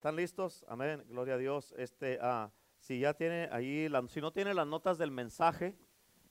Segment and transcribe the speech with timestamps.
[0.00, 0.64] ¿Están listos?
[0.66, 1.04] Amén.
[1.10, 1.74] Gloria a Dios.
[1.76, 5.76] Este, ah, si ya tiene ahí, si no tiene las notas del mensaje,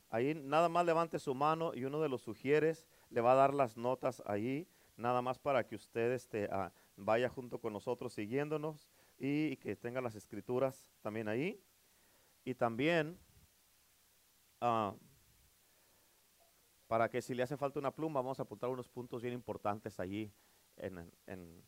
[0.09, 3.53] ahí nada más levante su mano y uno de los sugieres le va a dar
[3.53, 8.89] las notas ahí, nada más para que usted este, ah, vaya junto con nosotros siguiéndonos
[9.19, 11.63] y, que tenga las escrituras también ahí.
[12.43, 13.19] Y también
[14.61, 14.95] ah,
[16.87, 19.99] para que si le hace falta una pluma, vamos a apuntar unos puntos bien importantes
[19.99, 20.33] allí
[20.75, 21.63] en, en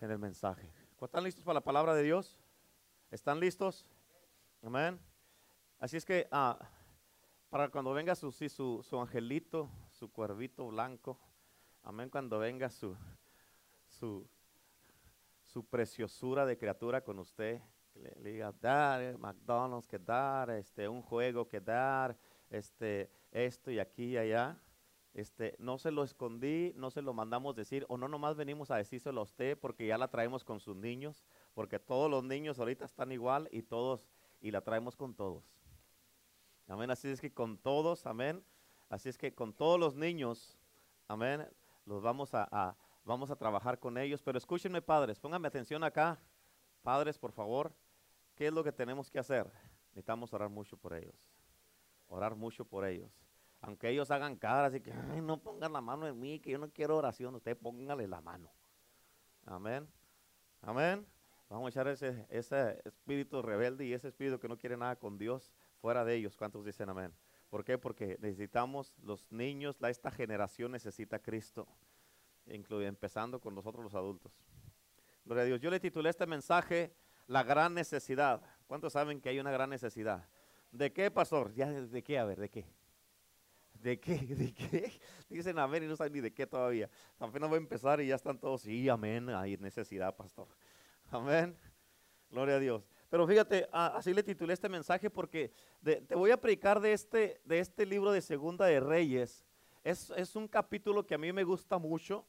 [0.00, 0.70] en el mensaje.
[1.00, 2.38] ¿Están listos para la palabra de Dios?
[3.10, 3.86] ¿Están listos?
[4.62, 4.98] Amén.
[5.78, 6.58] Así es que ah,
[7.48, 11.18] para cuando venga su, su, angelito, su cuervito blanco,
[11.82, 12.96] amén, cuando venga su,
[13.88, 14.28] su,
[15.44, 17.60] su preciosura de criatura con usted,
[17.92, 22.16] que le, diga dar eh, McDonald's, que dar, este, un juego, que dar,
[22.50, 24.58] este, esto y aquí y allá.
[25.12, 28.76] Este, no se lo escondí, no se lo mandamos decir, o no nomás venimos a
[28.76, 32.84] decírselo a usted porque ya la traemos con sus niños, porque todos los niños ahorita
[32.84, 34.08] están igual y todos,
[34.40, 35.44] y la traemos con todos.
[36.68, 38.44] Amén, así es que con todos, amén,
[38.88, 40.56] así es que con todos los niños,
[41.08, 41.48] amén,
[41.84, 46.20] los vamos a, vamos a trabajar con ellos, pero escúchenme padres, pónganme atención acá,
[46.82, 47.74] padres, por favor,
[48.36, 49.50] ¿qué es lo que tenemos que hacer?
[49.88, 51.16] Necesitamos orar mucho por ellos,
[52.06, 53.29] orar mucho por ellos
[53.60, 56.70] aunque ellos hagan caras y que no pongan la mano en mí, que yo no
[56.70, 58.50] quiero oración, usted póngale la mano.
[59.44, 59.88] Amén.
[60.62, 61.06] Amén.
[61.48, 62.26] Vamos a echar ese,
[62.84, 66.36] espíritu rebelde y ese espíritu que no quiere nada con Dios fuera de ellos.
[66.36, 67.12] ¿Cuántos dicen amén?
[67.48, 67.76] ¿Por qué?
[67.76, 71.66] Porque necesitamos, los niños, esta generación necesita a Cristo,
[72.46, 74.32] empezando con nosotros los adultos.
[75.24, 75.60] Gloria a Dios.
[75.60, 76.94] Yo le titulé este mensaje
[77.26, 78.40] La gran necesidad.
[78.66, 80.28] ¿Cuántos saben que hay una gran necesidad?
[80.70, 81.52] ¿De qué, pastor?
[81.54, 82.18] ¿Ya de qué?
[82.18, 82.79] A ver, ¿de qué?
[83.82, 84.18] ¿De qué?
[84.18, 85.00] ¿De qué?
[85.28, 86.90] Dicen amén y no saben ni de qué todavía.
[87.18, 90.48] Apenas voy a empezar y ya están todos, sí, amén, hay necesidad, pastor.
[91.10, 91.56] Amén.
[92.30, 92.88] Gloria a Dios.
[93.08, 97.58] Pero fíjate, así le titulé este mensaje porque te voy a predicar de este, de
[97.58, 99.44] este libro de Segunda de Reyes.
[99.82, 102.24] Es, es un capítulo que a mí me gusta mucho.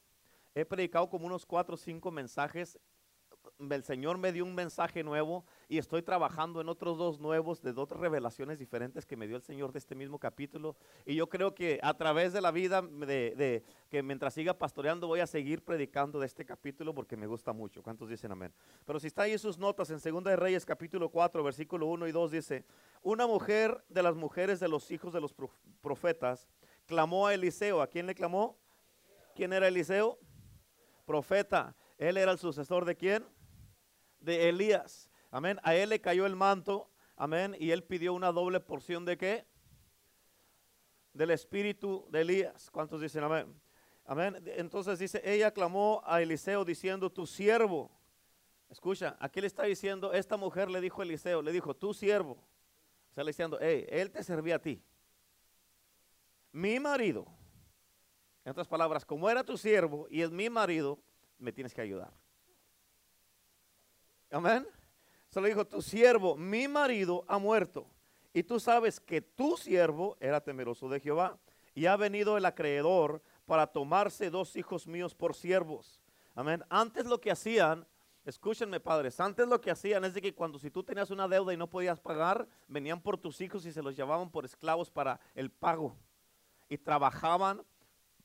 [0.55, 2.79] He predicado como unos cuatro o cinco mensajes
[3.69, 7.73] el Señor me dio un mensaje nuevo y estoy trabajando en otros dos nuevos, de
[7.73, 10.75] dos revelaciones diferentes que me dio el Señor de este mismo capítulo.
[11.05, 15.19] Y yo creo que a través de la vida, de, que mientras siga pastoreando, voy
[15.19, 17.83] a seguir predicando de este capítulo porque me gusta mucho.
[17.83, 18.53] ¿Cuántos dicen amén?
[18.85, 22.11] Pero si está ahí sus notas, en Segunda de Reyes, capítulo 4, versículo 1 y
[22.11, 22.65] 2, dice,
[23.03, 25.35] una mujer de las mujeres de los hijos de los
[25.81, 26.49] profetas
[26.85, 27.81] clamó a Eliseo.
[27.81, 28.57] ¿A quién le clamó?
[29.35, 30.19] ¿Quién era Eliseo?
[31.05, 31.75] Profeta.
[31.97, 33.23] Él era el sucesor de quién?
[34.21, 35.09] De Elías.
[35.29, 35.59] Amén.
[35.63, 36.89] A él le cayó el manto.
[37.15, 37.55] Amén.
[37.59, 39.45] Y él pidió una doble porción de qué?
[41.13, 42.71] Del espíritu de Elías.
[42.71, 43.53] ¿Cuántos dicen amén?
[44.05, 44.41] Amén.
[44.57, 47.91] Entonces dice, ella clamó a Eliseo diciendo, tu siervo.
[48.69, 52.41] Escucha, aquí le está diciendo, esta mujer le dijo a Eliseo, le dijo, tu siervo.
[53.09, 54.81] Está diciendo, hey, él te servía a ti.
[56.51, 57.27] Mi marido.
[58.43, 60.99] En otras palabras, como era tu siervo y es mi marido,
[61.37, 62.11] me tienes que ayudar.
[64.31, 64.67] Amén.
[65.29, 67.87] Se lo dijo, tu siervo, mi marido ha muerto.
[68.33, 71.37] Y tú sabes que tu siervo era temeroso de Jehová.
[71.73, 76.01] Y ha venido el acreedor para tomarse dos hijos míos por siervos.
[76.35, 76.63] Amén.
[76.69, 77.85] Antes lo que hacían,
[78.25, 81.53] escúchenme padres, antes lo que hacían es de que cuando si tú tenías una deuda
[81.53, 85.19] y no podías pagar, venían por tus hijos y se los llevaban por esclavos para
[85.35, 85.95] el pago.
[86.69, 87.63] Y trabajaban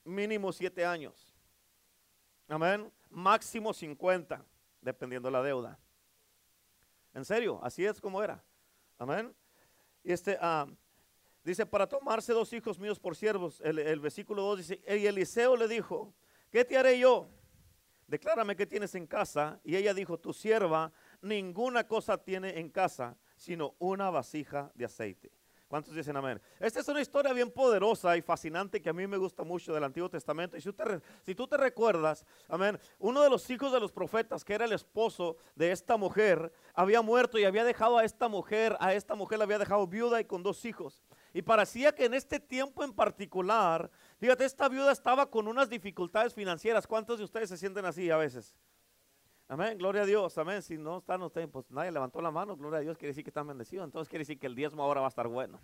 [0.04, 1.34] mínimo siete años.
[2.48, 4.44] Amén máximo 50,
[4.80, 5.78] dependiendo la deuda.
[7.16, 8.44] En serio, así es como era.
[8.98, 9.34] Amén.
[10.04, 10.66] Y este, ah,
[11.42, 15.66] dice, para tomarse dos hijos míos por siervos, el, versículo 2 dice, y Eliseo le
[15.66, 16.12] dijo,
[16.50, 17.30] ¿qué te haré yo?
[18.06, 19.58] Declárame qué tienes en casa.
[19.64, 25.32] Y ella dijo, tu sierva ninguna cosa tiene en casa, sino una vasija de aceite.
[25.68, 26.40] ¿Cuántos dicen amén?
[26.60, 29.82] Esta es una historia bien poderosa y fascinante que a mí me gusta mucho del
[29.82, 30.56] Antiguo Testamento.
[30.56, 34.64] Y si, tú te recuerdas, amén, uno de los hijos de los profetas, que era
[34.64, 39.16] el esposo de esta mujer, había muerto y había dejado a esta mujer, a esta
[39.16, 41.02] mujer la había dejado viuda y con dos hijos.
[41.34, 46.32] Y parecía que en este tiempo en particular, fíjate, esta viuda estaba con unas dificultades
[46.32, 46.86] financieras.
[46.86, 48.54] ¿Cuántos de ustedes se sienten así a veces?
[49.48, 50.60] Amén, gloria a Dios, amén.
[50.60, 53.30] Si no están ustedes, pues nadie levantó la mano, gloria a Dios, quiere decir que
[53.30, 53.84] están bendecidos.
[53.84, 55.60] Entonces quiere decir que el diezmo ahora va a estar bueno.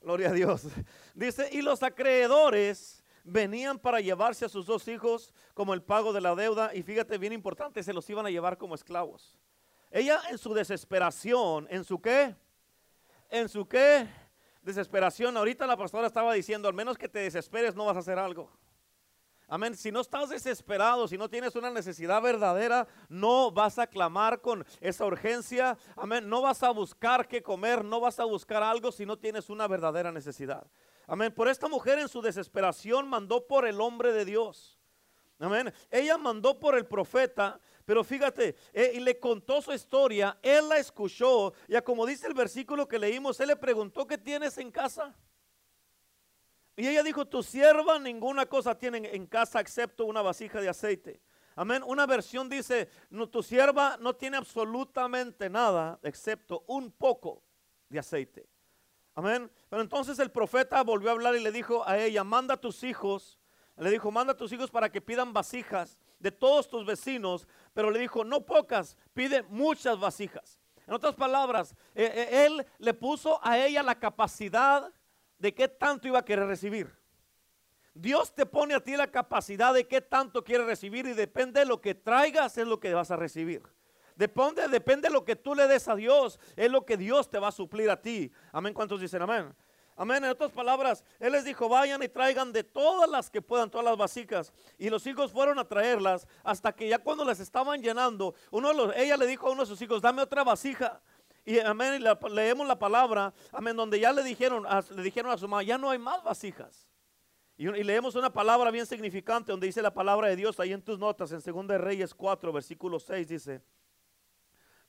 [0.00, 0.62] Gloria a Dios.
[1.14, 6.22] Dice, y los acreedores venían para llevarse a sus dos hijos como el pago de
[6.22, 6.74] la deuda.
[6.74, 9.38] Y fíjate, bien importante, se los iban a llevar como esclavos.
[9.90, 12.34] Ella en su desesperación, ¿en su qué?
[13.28, 14.08] ¿En su qué?
[14.62, 15.36] Desesperación.
[15.36, 18.50] Ahorita la pastora estaba diciendo, al menos que te desesperes no vas a hacer algo.
[19.52, 19.76] Amén.
[19.76, 24.64] Si no estás desesperado, si no tienes una necesidad verdadera, no vas a clamar con
[24.80, 25.76] esa urgencia.
[25.96, 26.28] Amén.
[26.28, 29.66] No vas a buscar qué comer, no vas a buscar algo si no tienes una
[29.66, 30.64] verdadera necesidad.
[31.08, 31.34] Amén.
[31.34, 34.78] Por esta mujer en su desesperación mandó por el hombre de Dios.
[35.40, 35.74] Amén.
[35.90, 40.78] Ella mandó por el profeta, pero fíjate, eh, y le contó su historia, él la
[40.78, 45.16] escuchó, ya como dice el versículo que leímos, él le preguntó, ¿qué tienes en casa?
[46.76, 51.20] Y ella dijo, tu sierva ninguna cosa tiene en casa excepto una vasija de aceite.
[51.56, 51.82] Amén.
[51.86, 52.88] Una versión dice,
[53.30, 57.42] tu sierva no tiene absolutamente nada excepto un poco
[57.88, 58.48] de aceite.
[59.14, 59.50] Amén.
[59.68, 62.82] Pero entonces el profeta volvió a hablar y le dijo a ella, manda a tus
[62.82, 63.38] hijos.
[63.76, 67.46] Le dijo, manda a tus hijos para que pidan vasijas de todos tus vecinos.
[67.74, 70.58] Pero le dijo, no pocas, pide muchas vasijas.
[70.86, 74.92] En otras palabras, eh, eh, él le puso a ella la capacidad
[75.40, 76.94] de qué tanto iba a querer recibir.
[77.94, 81.66] Dios te pone a ti la capacidad de qué tanto quieres recibir y depende de
[81.66, 83.62] lo que traigas es lo que vas a recibir.
[84.14, 87.38] Depende, depende de lo que tú le des a Dios, es lo que Dios te
[87.38, 88.30] va a suplir a ti.
[88.52, 88.74] Amén.
[88.74, 89.54] ¿Cuántos dicen amén?
[89.96, 90.24] Amén.
[90.24, 93.84] En otras palabras, Él les dijo, vayan y traigan de todas las que puedan, todas
[93.84, 94.52] las vasijas.
[94.78, 98.74] Y los hijos fueron a traerlas hasta que ya cuando las estaban llenando, uno de
[98.74, 101.00] los, ella le dijo a uno de sus hijos, dame otra vasija.
[101.44, 105.48] Y amén, leemos la palabra, amén, donde ya le dijeron, a, le dijeron a su
[105.48, 106.86] mamá, ya no hay más vasijas.
[107.56, 110.98] Y, leemos una palabra bien significante donde dice la palabra de Dios ahí en tus
[110.98, 113.62] notas, en 2 de Reyes 4, versículo 6, dice,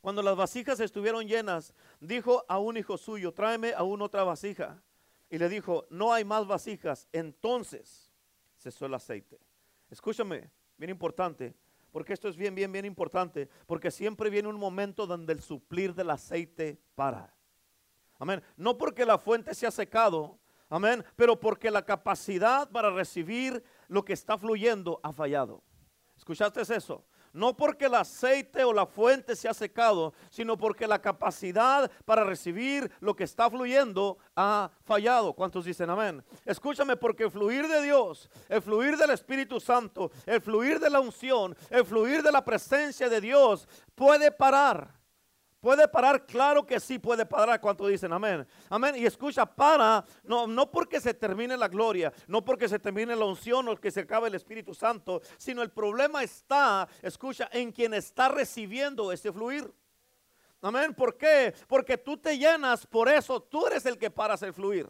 [0.02, 4.82] cuando las vasijas estuvieron llenas, dijo a un hijo suyo, tráeme aún otra vasija.
[5.30, 7.08] Y le dijo, no hay más vasijas.
[7.14, 8.12] Entonces
[8.58, 9.40] cesó el aceite.
[9.90, 11.56] Escúchame, bien importante
[11.92, 15.94] porque esto es bien, bien, bien importante, porque siempre viene un momento donde el suplir
[15.94, 17.36] del aceite para.
[18.18, 18.42] Amén.
[18.56, 20.40] No porque la fuente se ha secado,
[20.70, 25.64] amén, pero porque la capacidad para recibir lo que está fluyendo ha fallado.
[26.18, 27.06] ¿Escuchaste eso?
[27.34, 32.24] No porque el aceite o la fuente se ha secado, sino porque la capacidad para
[32.24, 35.34] recibir lo que está fluyendo ha fallado.
[35.34, 36.24] ¿Cuántos dicen amén?
[36.46, 41.00] Escúchame, porque el fluir de Dios, el fluir del Espíritu Santo, el fluir de la
[41.00, 45.01] unción, el fluir de la presencia de Dios puede parar
[45.62, 46.26] ¿Puede parar?
[46.26, 47.62] Claro que sí puede parar.
[47.62, 48.48] ¿Cuánto dicen amén?
[48.68, 48.96] Amén.
[48.98, 53.26] Y escucha, para, no, no porque se termine la gloria, no porque se termine la
[53.26, 57.94] unción o que se acabe el Espíritu Santo, sino el problema está, escucha, en quien
[57.94, 59.72] está recibiendo ese fluir.
[60.64, 60.96] Amén.
[60.96, 61.54] ¿Por qué?
[61.68, 64.90] Porque tú te llenas, por eso tú eres el que paras el fluir.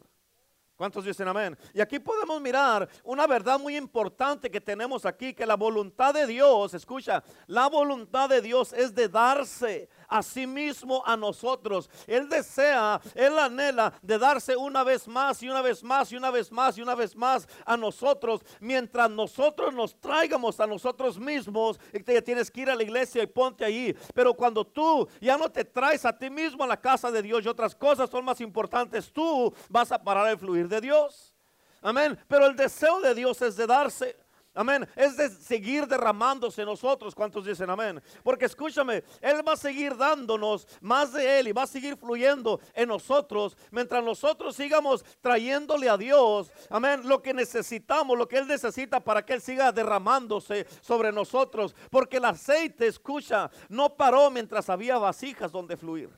[0.82, 1.56] ¿Cuántos dicen amén?
[1.76, 6.26] Y aquí podemos mirar una verdad muy importante que tenemos aquí, que la voluntad de
[6.26, 11.90] Dios, escucha, la voluntad de Dios es de darse a sí mismo a nosotros.
[12.06, 16.30] Él desea, Él anhela de darse una vez más y una vez más y una
[16.30, 21.80] vez más y una vez más a nosotros, mientras nosotros nos traigamos a nosotros mismos
[21.94, 23.96] y te tienes que ir a la iglesia y ponte ahí.
[24.14, 27.46] Pero cuando tú ya no te traes a ti mismo a la casa de Dios
[27.46, 31.34] y otras cosas son más importantes, tú vas a parar el fluir de Dios.
[31.82, 32.20] Amén.
[32.28, 34.21] Pero el deseo de Dios es de darse.
[34.54, 34.86] Amén.
[34.98, 37.16] Es de seguir derramándose nosotros.
[37.16, 38.02] ¿Cuántos dicen amén?
[38.22, 42.60] Porque escúchame, Él va a seguir dándonos más de Él y va a seguir fluyendo
[42.74, 46.52] en nosotros mientras nosotros sigamos trayéndole a Dios.
[46.70, 47.02] Amén.
[47.06, 51.74] Lo que necesitamos, lo que Él necesita para que Él siga derramándose sobre nosotros.
[51.90, 56.10] Porque el aceite, escucha, no paró mientras había vasijas donde fluir.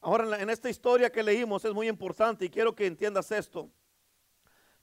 [0.00, 3.70] Ahora, en esta historia que leímos es muy importante y quiero que entiendas esto.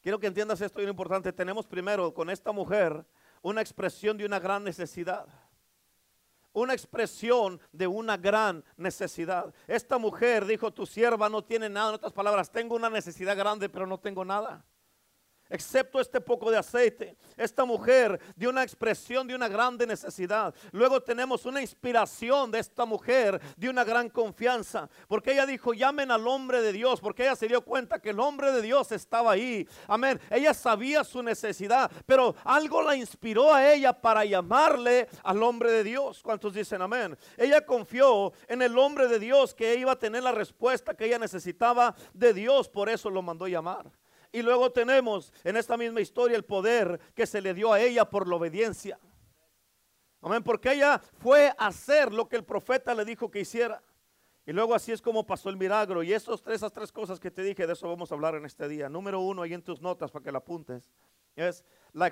[0.08, 1.34] Quiero que entiendas esto bien importante.
[1.34, 3.06] Tenemos primero con esta mujer
[3.42, 5.28] una expresión de una gran necesidad.
[6.54, 9.54] Una expresión de una gran necesidad.
[9.68, 11.90] Esta mujer dijo, tu sierva no tiene nada.
[11.90, 14.64] En otras palabras, tengo una necesidad grande, pero no tengo nada
[15.50, 17.18] excepto este poco de aceite.
[17.36, 20.54] Esta mujer dio una expresión de una grande necesidad.
[20.72, 26.12] Luego tenemos una inspiración de esta mujer de una gran confianza, porque ella dijo, llamen
[26.12, 29.32] al hombre de Dios, porque ella se dio cuenta que el hombre de Dios estaba
[29.32, 29.68] ahí.
[29.88, 30.20] Amén.
[30.30, 35.84] Ella sabía su necesidad, pero algo la inspiró a ella para llamarle al hombre de
[35.84, 36.22] Dios.
[36.22, 37.18] ¿Cuántos dicen amén?
[37.38, 41.20] Ella confió en el hombre de Dios que iba a tener la respuesta que ella
[41.20, 43.92] necesitaba de Dios, por eso lo mandó llamar.
[44.38, 48.08] Y luego tenemos en esta misma historia el poder que se le dio a ella
[48.08, 49.00] por la obediencia.
[50.22, 53.82] Amén, porque ella fue a hacer lo que el profeta le dijo que hiciera.
[54.46, 56.04] Y luego así es como pasó el milagro.
[56.04, 58.68] Y esos esas tres cosas que te dije, de eso vamos a hablar en este
[58.68, 58.90] día.
[58.90, 60.88] Número uno, ahí en tus notas para que la apuntes,
[61.36, 62.12] es la,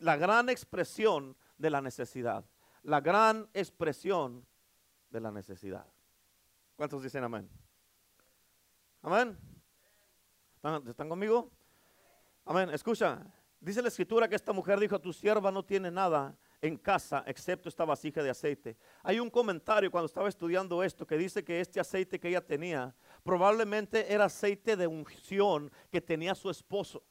[0.00, 2.42] la gran expresión de la necesidad.
[2.84, 4.46] La gran expresión
[5.10, 5.84] de la necesidad.
[6.74, 7.50] ¿Cuántos dicen amén?
[9.02, 9.36] Amén.
[10.88, 11.52] ¿Están, conmigo?
[12.46, 12.70] Amén.
[12.70, 13.20] Escucha,
[13.60, 17.68] Dice la escritura que esta mujer dijo, tu sierva no tiene nada en casa excepto
[17.68, 18.76] esta vasija de aceite.
[19.02, 22.94] Hay un comentario cuando estaba estudiando esto que dice que este aceite que ella tenía
[23.24, 27.02] probablemente era aceite de unción que tenía su esposo.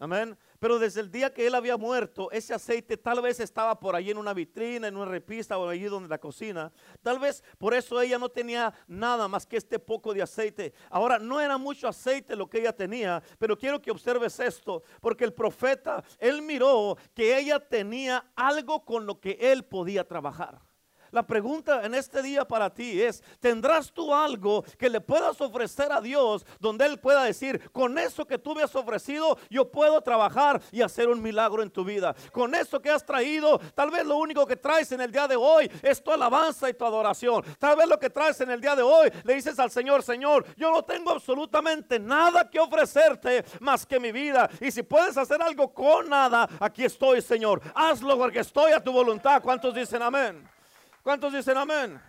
[0.00, 0.34] Amén.
[0.58, 4.10] Pero desde el día que él había muerto, ese aceite tal vez estaba por allí
[4.10, 6.72] en una vitrina, en una repista o allí donde la cocina.
[7.02, 10.72] Tal vez por eso ella no tenía nada más que este poco de aceite.
[10.88, 15.24] Ahora, no era mucho aceite lo que ella tenía, pero quiero que observes esto, porque
[15.24, 20.69] el profeta, él miró que ella tenía algo con lo que él podía trabajar.
[21.10, 25.92] La pregunta en este día para ti es, ¿tendrás tú algo que le puedas ofrecer
[25.92, 30.00] a Dios donde Él pueda decir, con eso que tú me has ofrecido, yo puedo
[30.00, 32.14] trabajar y hacer un milagro en tu vida?
[32.32, 35.36] Con eso que has traído, tal vez lo único que traes en el día de
[35.36, 37.44] hoy es tu alabanza y tu adoración.
[37.58, 40.44] Tal vez lo que traes en el día de hoy le dices al Señor, Señor,
[40.56, 44.48] yo no tengo absolutamente nada que ofrecerte más que mi vida.
[44.60, 47.60] Y si puedes hacer algo con nada, aquí estoy, Señor.
[47.74, 49.42] Hazlo porque estoy a tu voluntad.
[49.42, 50.59] ¿Cuántos dicen amén?
[51.02, 52.00] ¿Cuántos dicen amén?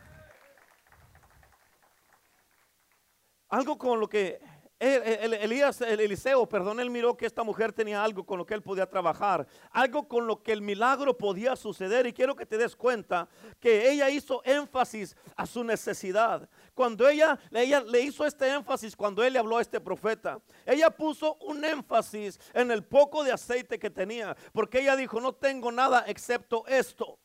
[3.47, 4.39] Algo con lo que
[4.81, 8.63] Elías, el Eliseo, perdón, él miró que esta mujer tenía algo con lo que él
[8.63, 12.07] podía trabajar, algo con lo que el milagro podía suceder.
[12.07, 13.29] Y quiero que te des cuenta
[13.59, 16.49] que ella hizo énfasis a su necesidad.
[16.73, 20.89] Cuando ella, ella le hizo este énfasis, cuando él le habló a este profeta, ella
[20.89, 25.71] puso un énfasis en el poco de aceite que tenía, porque ella dijo: No tengo
[25.71, 27.19] nada excepto esto.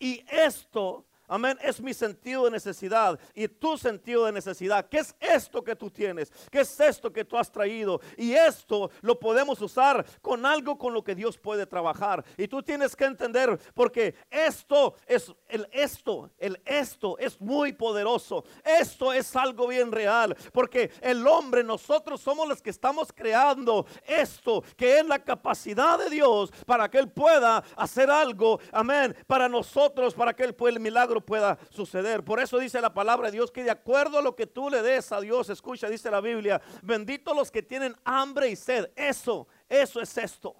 [0.00, 1.56] Y esto Amén.
[1.62, 4.88] Es mi sentido de necesidad y tu sentido de necesidad.
[4.88, 6.32] ¿Qué es esto que tú tienes?
[6.50, 8.00] ¿Qué es esto que tú has traído?
[8.16, 12.24] Y esto lo podemos usar con algo con lo que Dios puede trabajar.
[12.36, 18.44] Y tú tienes que entender porque esto es el esto, el esto es muy poderoso.
[18.64, 24.64] Esto es algo bien real porque el hombre, nosotros somos los que estamos creando esto
[24.76, 28.58] que es la capacidad de Dios para que Él pueda hacer algo.
[28.72, 29.14] Amén.
[29.28, 32.24] Para nosotros, para que Él pueda el milagro pueda suceder.
[32.24, 34.82] Por eso dice la palabra de Dios que de acuerdo a lo que tú le
[34.82, 38.90] des a Dios, escucha, dice la Biblia, bendito los que tienen hambre y sed.
[38.96, 40.56] Eso, eso es esto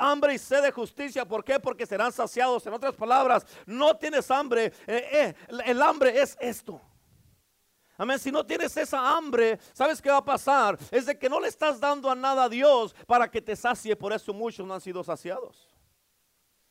[0.00, 1.26] hambre y sed de justicia.
[1.26, 1.60] ¿Por qué?
[1.60, 2.66] Porque serán saciados.
[2.66, 4.72] En otras palabras, no tienes hambre.
[4.86, 5.34] Eh, eh,
[5.66, 6.80] el hambre es esto.
[7.96, 8.18] Amén.
[8.18, 10.78] Si no tienes esa hambre, ¿sabes qué va a pasar?
[10.90, 13.94] Es de que no le estás dando a nada a Dios para que te sacie.
[13.94, 15.68] Por eso muchos no han sido saciados.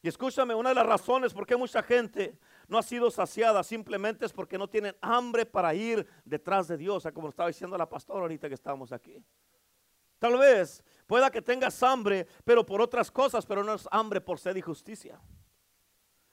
[0.01, 2.35] Y escúchame, una de las razones por qué mucha gente
[2.69, 7.05] no ha sido saciada simplemente es porque no tienen hambre para ir detrás de Dios,
[7.13, 9.21] como estaba diciendo la pastora ahorita que estábamos aquí.
[10.19, 14.39] Tal vez pueda que tengas hambre, pero por otras cosas, pero no es hambre por
[14.39, 15.19] sed y justicia.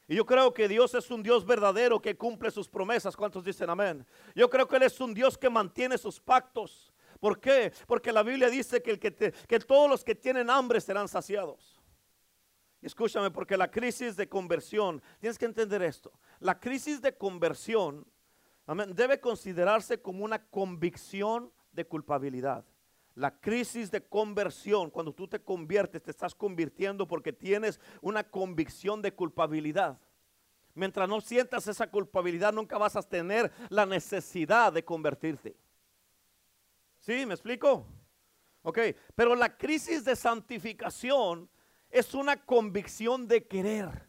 [0.09, 3.17] Y yo creo que Dios es un Dios verdadero que cumple sus promesas.
[3.17, 4.07] ¿Cuántos dicen amén?
[4.35, 6.93] Yo creo que Él es un Dios que mantiene sus pactos.
[7.19, 7.73] ¿Por qué?
[7.87, 11.76] Porque la Biblia dice que, el que, que todos los que tienen hambre serán saciados.
[12.83, 18.07] Escúchame, porque la crisis de conversión, tienes que entender esto, la crisis de conversión
[18.95, 22.65] debe considerarse como una convicción de culpabilidad.
[23.15, 29.01] La crisis de conversión, cuando tú te conviertes, te estás convirtiendo porque tienes una convicción
[29.01, 29.99] de culpabilidad.
[30.75, 35.57] Mientras no sientas esa culpabilidad, nunca vas a tener la necesidad de convertirte.
[36.99, 37.25] ¿Sí?
[37.25, 37.87] ¿Me explico?
[38.63, 38.79] Ok,
[39.15, 41.49] pero la crisis de santificación
[41.99, 44.07] es una convicción de querer.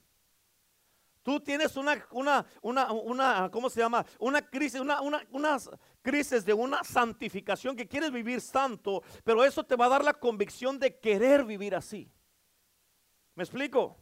[1.23, 4.05] Tú tienes una, una, una, una, ¿cómo se llama?
[4.19, 5.59] Una crisis, una, una,
[6.01, 10.13] crisis de una santificación que quieres vivir santo, pero eso te va a dar la
[10.13, 12.11] convicción de querer vivir así.
[13.35, 13.97] ¿Me explico?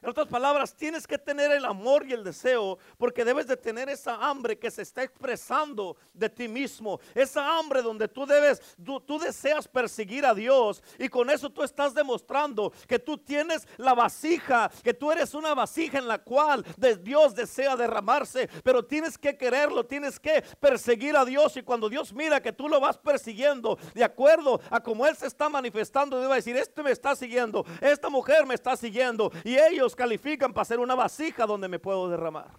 [0.00, 3.88] En otras palabras, tienes que tener el amor y el deseo porque debes de tener
[3.88, 7.00] esa hambre que se está expresando de ti mismo.
[7.16, 11.94] Esa hambre donde tú debes, tú, deseas perseguir a Dios y con eso tú estás
[11.94, 16.64] demostrando que tú tienes la vasija, que tú eres una vasija en la cual
[17.02, 22.12] Dios desea derramarse, pero tienes que quererlo, tienes que perseguir a Dios y cuando Dios
[22.12, 26.36] mira que tú lo vas persiguiendo de acuerdo a como Él se está manifestando, debe
[26.36, 30.80] decir, este me está siguiendo, esta mujer me está siguiendo y ellos califican para ser
[30.80, 32.50] una vasija donde me puedo derramar.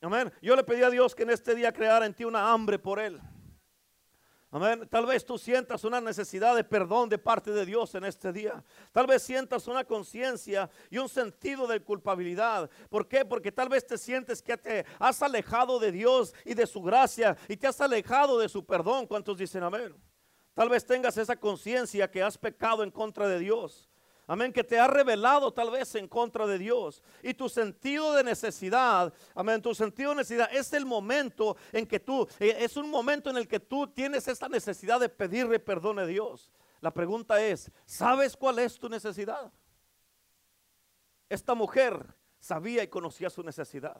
[0.00, 0.32] Amén.
[0.42, 2.98] Yo le pedí a Dios que en este día creara en ti una hambre por
[2.98, 3.20] Él.
[4.54, 4.86] Amén.
[4.90, 8.62] Tal vez tú sientas una necesidad de perdón de parte de Dios en este día.
[8.92, 12.68] Tal vez sientas una conciencia y un sentido de culpabilidad.
[12.90, 13.24] ¿Por qué?
[13.24, 17.34] Porque tal vez te sientes que te has alejado de Dios y de su gracia
[17.48, 19.06] y te has alejado de su perdón.
[19.06, 19.94] ¿Cuántos dicen amén?
[20.52, 23.88] Tal vez tengas esa conciencia que has pecado en contra de Dios.
[24.26, 27.02] Amén, que te ha revelado tal vez en contra de Dios.
[27.22, 31.98] Y tu sentido de necesidad, amén, tu sentido de necesidad es el momento en que
[31.98, 35.98] tú, eh, es un momento en el que tú tienes esta necesidad de pedirle perdón
[35.98, 36.52] a Dios.
[36.80, 39.52] La pregunta es, ¿sabes cuál es tu necesidad?
[41.28, 43.96] Esta mujer sabía y conocía su necesidad.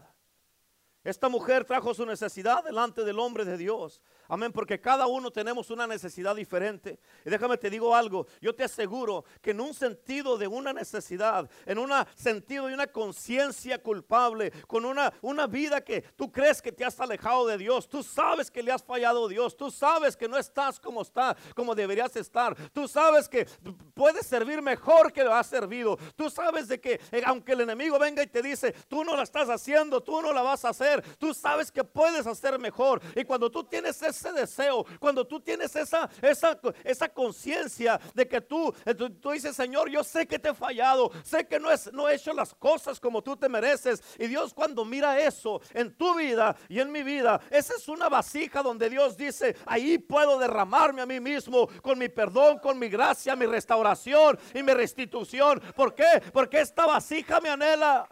[1.04, 4.00] Esta mujer trajo su necesidad delante del hombre de Dios.
[4.28, 7.00] Amén, porque cada uno tenemos una necesidad diferente.
[7.24, 11.50] Y déjame te digo algo, yo te aseguro que en un sentido de una necesidad,
[11.66, 16.72] en un sentido de una conciencia culpable, con una, una vida que tú crees que
[16.72, 20.16] te has alejado de Dios, tú sabes que le has fallado a Dios, tú sabes
[20.16, 23.46] que no estás como está, como deberías estar, tú sabes que
[23.94, 27.98] puedes servir mejor que lo has servido, tú sabes de que eh, aunque el enemigo
[27.98, 30.91] venga y te dice, tú no la estás haciendo, tú no la vas a hacer,
[31.18, 33.00] Tú sabes que puedes hacer mejor.
[33.14, 38.40] Y cuando tú tienes ese deseo, cuando tú tienes esa, esa, esa conciencia de que
[38.40, 41.70] tú, eh, tú, tú, dices, Señor, yo sé que te he fallado, sé que no,
[41.70, 44.02] es, no he hecho las cosas como tú te mereces.
[44.18, 48.08] Y Dios cuando mira eso en tu vida y en mi vida, esa es una
[48.08, 52.88] vasija donde Dios dice, ahí puedo derramarme a mí mismo con mi perdón, con mi
[52.88, 55.60] gracia, mi restauración y mi restitución.
[55.74, 56.22] ¿Por qué?
[56.32, 58.08] Porque esta vasija me anhela.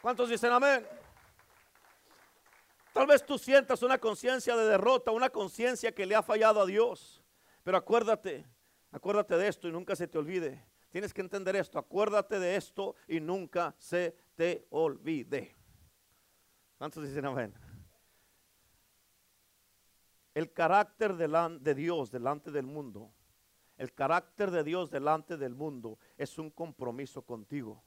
[0.00, 1.01] ¿Cuántos dicen amén?
[2.92, 6.66] Tal vez tú sientas una conciencia de derrota, una conciencia que le ha fallado a
[6.66, 7.22] Dios.
[7.62, 8.46] Pero acuérdate,
[8.90, 10.66] acuérdate de esto y nunca se te olvide.
[10.90, 15.56] Tienes que entender esto, acuérdate de esto y nunca se te olvide.
[16.76, 17.54] ¿Cuántos dicen amén?
[20.34, 23.10] El carácter de Dios delante del mundo,
[23.78, 27.82] el carácter de Dios delante del mundo es un compromiso contigo.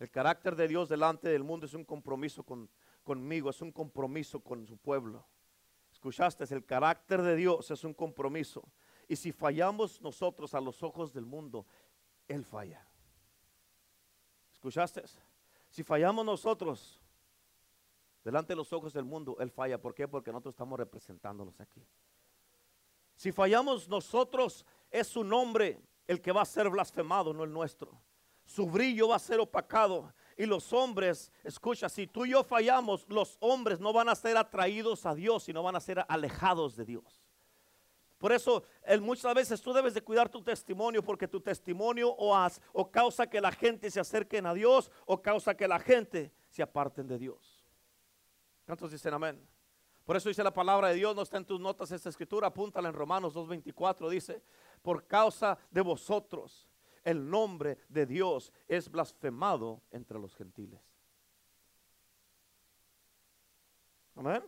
[0.00, 2.74] El carácter de Dios delante del mundo es un compromiso contigo
[3.12, 5.26] es un compromiso con su pueblo.
[5.92, 6.44] ¿Escuchaste?
[6.54, 8.62] El carácter de Dios es un compromiso.
[9.08, 11.66] Y si fallamos nosotros a los ojos del mundo,
[12.28, 12.86] Él falla.
[14.52, 15.02] ¿Escuchaste?
[15.68, 17.00] Si fallamos nosotros
[18.22, 19.80] delante de los ojos del mundo, Él falla.
[19.80, 20.06] ¿Por qué?
[20.06, 21.84] Porque nosotros estamos representándolos aquí.
[23.16, 28.00] Si fallamos nosotros, es su nombre el que va a ser blasfemado, no el nuestro.
[28.44, 33.04] Su brillo va a ser opacado y los hombres, escucha, si tú y yo fallamos,
[33.10, 36.86] los hombres no van a ser atraídos a Dios, sino van a ser alejados de
[36.86, 37.28] Dios.
[38.16, 38.64] Por eso
[39.02, 42.34] muchas veces tú debes de cuidar tu testimonio porque tu testimonio o,
[42.72, 46.62] o causa que la gente se acerquen a Dios o causa que la gente se
[46.62, 47.62] aparten de Dios.
[48.64, 49.46] ¿Cuántos dicen amén?
[50.06, 52.88] Por eso dice la palabra de Dios, no está en tus notas esta escritura, apúntala
[52.88, 54.42] en Romanos 2.24, dice,
[54.80, 56.69] por causa de vosotros
[57.04, 60.80] el nombre de Dios es blasfemado entre los gentiles.
[64.16, 64.42] Amén.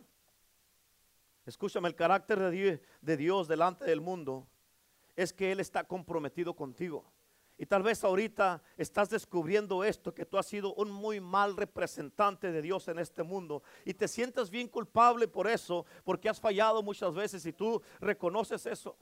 [1.47, 4.47] Escúchame, el carácter de Dios, delante del mundo
[5.17, 7.05] es que Él está comprometido contigo.
[7.59, 12.51] Y tal vez ahorita estás descubriendo esto, que tú has sido un muy mal representante
[12.51, 13.63] de Dios en este mundo.
[13.85, 18.67] Y te sientes bien culpable por eso, porque has fallado muchas veces y tú reconoces
[18.67, 18.97] eso.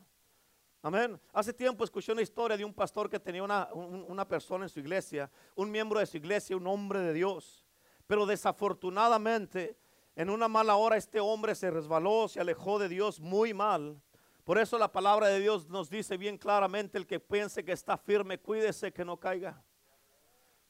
[0.82, 1.20] Amén.
[1.34, 4.80] Hace tiempo escuché una historia de un pastor que tenía una, una, persona en su
[4.80, 7.66] iglesia, un miembro de su iglesia, un hombre de Dios.
[8.06, 9.76] Pero desafortunadamente,
[10.16, 14.00] en una mala hora, este hombre se resbaló, se alejó de Dios muy mal.
[14.42, 17.98] Por eso la palabra de Dios nos dice bien claramente, el que piense que está
[17.98, 19.62] firme, cuídese que no caiga.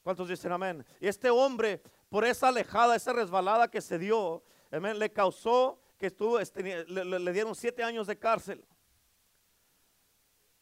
[0.03, 0.85] ¿Cuántos dicen amén?
[0.99, 6.07] Y este hombre, por esa alejada, esa resbalada que se dio, amén, le causó que
[6.07, 8.65] estuvo, este, le dieron siete años de cárcel.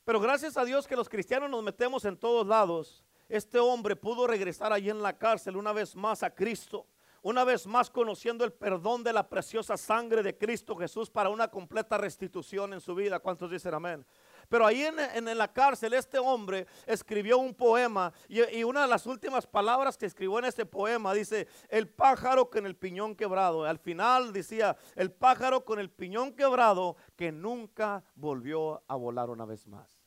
[0.10, 4.26] Pero gracias a Dios que los cristianos nos metemos en todos lados, este hombre pudo
[4.26, 6.88] regresar allí en la cárcel una vez más a Cristo.
[7.22, 11.50] Una vez más conociendo el perdón de la preciosa sangre de Cristo Jesús para una
[11.50, 13.20] completa restitución en su vida.
[13.20, 14.04] ¿Cuántos dicen amén?
[14.48, 19.06] Pero ahí en, la cárcel este hombre escribió un poema y, y, una de las
[19.06, 23.64] últimas palabras que escribió en este poema dice, el pájaro con el piñón quebrado.
[23.64, 29.46] Al final decía, el pájaro con el piñón quebrado que nunca volvió a volar una
[29.46, 29.99] vez más.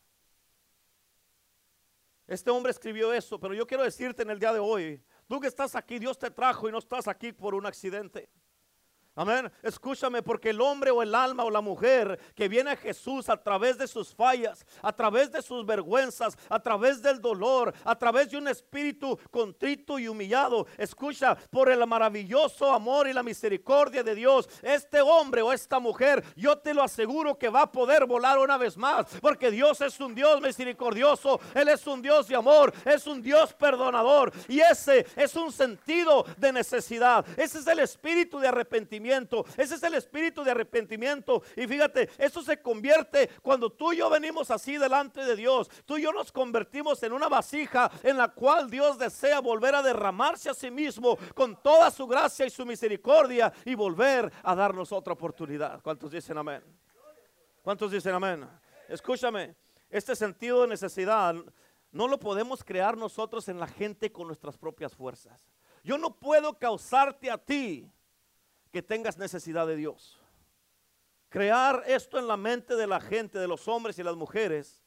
[2.27, 5.49] Este hombre escribió eso, pero yo quiero decirte en el día de hoy, tú que
[5.49, 8.29] estás aquí, Dios te trajo y no estás aquí por un accidente.
[9.15, 9.53] Amén.
[9.63, 13.37] Escúchame, porque el hombre o el alma o la mujer que viene a Jesús a
[13.37, 18.31] través de sus fallas, a través de sus vergüenzas, a través del dolor, a través
[18.31, 24.15] de un espíritu contrito y humillado, escucha, por el maravilloso amor y la misericordia de
[24.15, 28.39] Dios, este hombre o esta mujer, yo te lo aseguro que va a poder volar
[28.39, 32.73] una vez más, porque Dios es un Dios misericordioso, Él es un Dios de amor,
[32.87, 38.39] es un Dios perdonador, y ese es un sentido de necesidad, ese es el espíritu
[38.39, 39.02] de arrepentimiento
[39.57, 41.43] ese es el espíritu de arrepentimiento.
[41.57, 45.69] Y fíjate, eso se convierte cuando tú y yo venimos así delante de Dios.
[45.85, 49.83] Tú y yo nos convertimos en una vasija en la cual Dios desea volver a
[49.83, 54.93] derramarse a sí mismo con toda su gracia y su misericordia y volver a darnos
[54.93, 55.81] otra oportunidad.
[55.83, 56.63] ¿Cuántos dicen amén?
[57.63, 58.49] ¿Cuántos dicen amén?
[58.89, 59.55] Escúchame.
[59.89, 61.35] Este sentido de necesidad
[61.91, 65.47] no lo podemos crear nosotros en la gente con nuestras propias fuerzas.
[65.85, 67.91] Yo no puedo causarte a ti
[68.73, 70.19] que tengas necesidad de Dios.
[71.29, 74.83] Crear esto en la mente de la gente, de los hombres y las mujeres,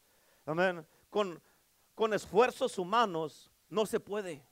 [0.45, 1.41] amén, con,
[1.93, 4.45] con esfuerzos humanos, no se puede.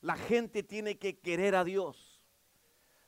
[0.00, 2.20] La gente tiene que querer a Dios.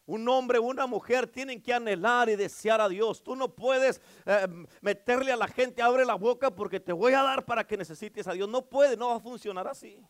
[0.06, 3.22] Un hombre, una mujer tienen que anhelar y desear a Dios.
[3.22, 4.46] Tú no puedes eh,
[4.82, 8.28] meterle a la gente, abre la boca porque te voy a dar para que necesites
[8.28, 8.48] a Dios.
[8.48, 10.04] No puede, no va a funcionar así.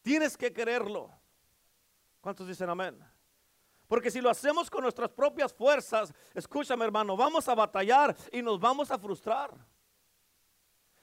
[0.00, 1.12] Tienes que quererlo.
[2.20, 2.98] ¿Cuántos dicen amén?
[3.88, 8.60] Porque si lo hacemos con nuestras propias fuerzas, escúchame hermano, vamos a batallar y nos
[8.60, 9.50] vamos a frustrar.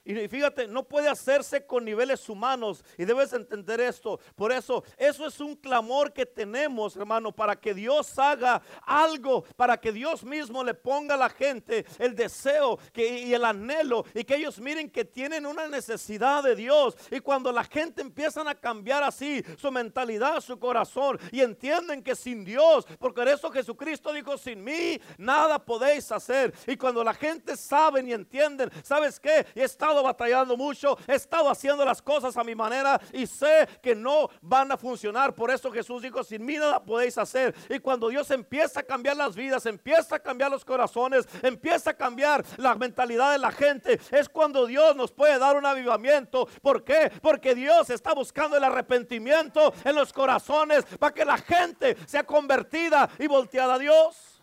[0.06, 2.84] Y fíjate, no puede hacerse con niveles humanos.
[2.96, 4.20] Y debes entender esto.
[4.36, 9.76] Por eso, eso es un clamor que tenemos, hermano, para que Dios haga algo, para
[9.76, 14.04] que Dios mismo le ponga a la gente el deseo que, y el anhelo.
[14.14, 16.96] Y que ellos miren que tienen una necesidad de Dios.
[17.10, 22.14] Y cuando la gente empiezan a cambiar así su mentalidad, su corazón, y entienden que
[22.14, 26.54] sin Dios, porque eso Jesucristo dijo, sin mí nada podéis hacer.
[26.68, 29.44] Y cuando la gente sabe y entienden, ¿sabes qué?
[29.54, 33.94] He estado batallando mucho, he estado haciendo las cosas a mi manera y sé que
[33.94, 35.34] no van a funcionar.
[35.34, 37.54] Por eso Jesús dijo, sin mí nada podéis hacer.
[37.68, 41.94] Y cuando Dios empieza a cambiar las vidas, empieza a cambiar los corazones, empieza a
[41.94, 46.48] cambiar la mentalidad de la gente, es cuando Dios nos puede dar un avivamiento.
[46.62, 47.10] ¿Por qué?
[47.22, 53.08] Porque Dios está buscando el arrepentimiento en los corazones para que la gente sea convertida
[53.18, 54.42] y volteada a Dios.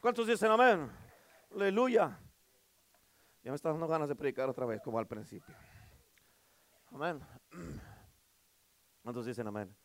[0.00, 0.90] ¿Cuántos dicen amén?
[1.54, 2.18] Aleluya.
[3.44, 5.54] Ya me está dando ganas de predicar otra vez, como al principio.
[6.90, 7.20] Amén.
[9.02, 9.76] ¿Cuántos dicen amén?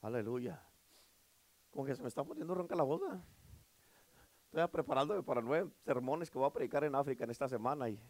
[0.00, 0.62] Aleluya.
[1.72, 3.02] Como que se me está poniendo ronca la voz.
[4.44, 7.88] Estoy preparándome para nueve sermones que voy a predicar en África en esta semana.
[7.88, 8.00] Y,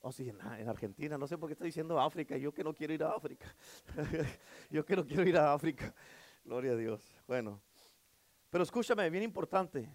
[0.00, 1.16] oh, sí, en, en Argentina.
[1.16, 2.36] No sé por qué estoy diciendo África.
[2.36, 3.46] Yo que no quiero ir a África.
[4.68, 5.94] Yo que no quiero ir a África.
[6.44, 7.08] Gloria a Dios.
[7.28, 7.62] Bueno.
[8.50, 9.88] Pero escúchame, bien importante.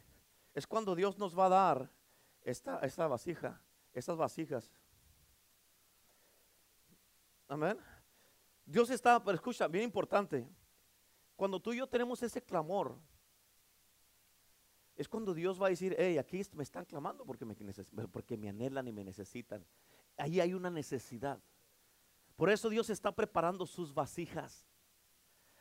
[0.53, 1.89] Es cuando Dios nos va a dar
[2.41, 3.61] esta, esta vasija
[3.93, 4.71] esas vasijas.
[7.47, 7.77] Amén.
[8.65, 10.47] Dios está, pero escucha, bien importante.
[11.35, 12.97] Cuando tú y yo tenemos ese clamor,
[14.95, 17.55] es cuando Dios va a decir, hey, aquí me están clamando porque me,
[18.07, 19.65] porque me anhelan y me necesitan.
[20.17, 21.41] Ahí hay una necesidad.
[22.35, 24.67] Por eso Dios está preparando sus vasijas.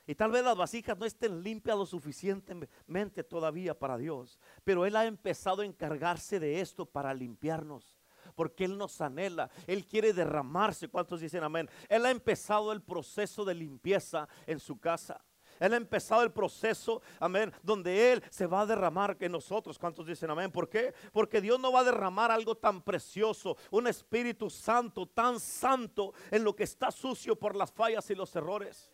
[0.06, 4.38] Y tal vez las vasijas no estén limpias lo suficientemente todavía para Dios.
[4.64, 7.99] Pero Él ha empezado a encargarse de esto para limpiarnos
[8.34, 10.88] porque Él nos anhela, Él quiere derramarse.
[10.88, 11.68] ¿Cuántos dicen amén?
[11.88, 15.22] Él ha empezado el proceso de limpieza en su casa.
[15.60, 19.78] Él ha empezado el proceso, amén, donde Él se va a derramar en nosotros.
[19.78, 20.50] ¿Cuántos dicen amén?
[20.50, 20.94] ¿Por qué?
[21.12, 26.44] Porque Dios no va a derramar algo tan precioso, un Espíritu Santo, tan santo, en
[26.44, 28.90] lo que está sucio por las fallas y los errores.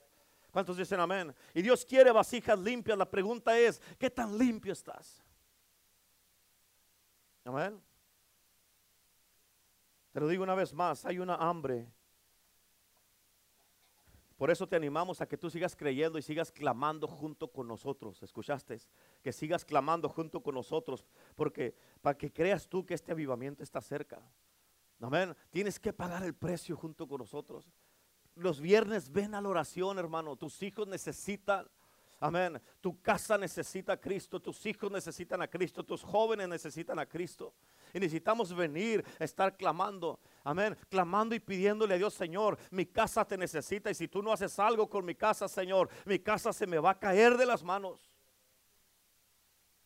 [0.50, 1.32] ¿Cuántos dicen amén?
[1.54, 2.98] Y Dios quiere vasijas limpias.
[2.98, 5.22] La pregunta es, ¿qué tan limpio estás?
[7.44, 7.80] Amén.
[10.16, 11.92] Te lo digo una vez más, hay una hambre.
[14.38, 18.22] Por eso te animamos a que tú sigas creyendo y sigas clamando junto con nosotros.
[18.22, 18.80] ¿Escuchaste?
[19.22, 21.04] Que sigas clamando junto con nosotros.
[21.34, 24.22] Porque para que creas tú que este avivamiento está cerca.
[25.02, 25.36] Amén.
[25.50, 27.70] Tienes que pagar el precio junto con nosotros.
[28.36, 30.34] Los viernes ven a la oración, hermano.
[30.34, 31.68] Tus hijos necesitan
[32.18, 32.60] Amén.
[32.80, 37.54] Tu casa necesita a Cristo, tus hijos necesitan a Cristo, tus jóvenes necesitan a Cristo.
[37.92, 40.18] Y necesitamos venir, estar clamando.
[40.42, 40.76] Amén.
[40.88, 43.90] Clamando y pidiéndole a Dios, Señor, mi casa te necesita.
[43.90, 46.90] Y si tú no haces algo con mi casa, Señor, mi casa se me va
[46.90, 48.10] a caer de las manos.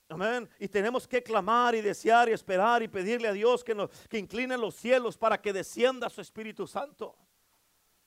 [0.09, 0.49] Amén.
[0.59, 4.57] Y tenemos que clamar y desear y esperar y pedirle a Dios que, que incline
[4.57, 7.16] los cielos para que descienda su Espíritu Santo.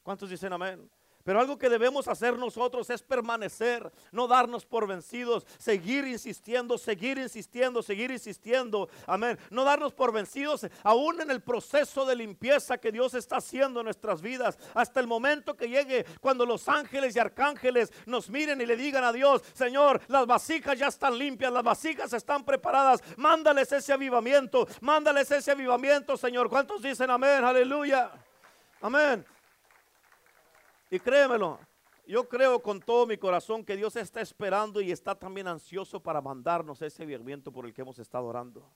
[0.02, 0.90] ¿Cuántos dicen amén?
[1.24, 7.18] Pero algo que debemos hacer nosotros es permanecer, no darnos por vencidos, seguir insistiendo, seguir
[7.18, 8.90] insistiendo, seguir insistiendo.
[9.08, 9.40] Amén.
[9.50, 13.86] No darnos por vencidos aún en el proceso de limpieza que Dios está haciendo en
[13.86, 14.58] nuestras vidas.
[14.74, 19.06] Hasta el momento que llegue cuando los ángeles y arcángeles nos miren y le digan
[19.06, 23.02] a Dios, Señor, las vasijas ya están limpias, las vasijas están preparadas.
[23.16, 26.50] Mándales ese avivamiento, mándales ese avivamiento, Señor.
[26.50, 27.46] ¿Cuántos dicen amén?
[27.46, 28.12] Aleluya.
[28.82, 29.26] Amén.
[30.93, 31.60] Y créemelo,
[32.06, 36.21] yo creo con todo mi corazón que Dios está esperando y está también ansioso para
[36.21, 38.69] mandarnos ese avivamiento por el que hemos estado orando.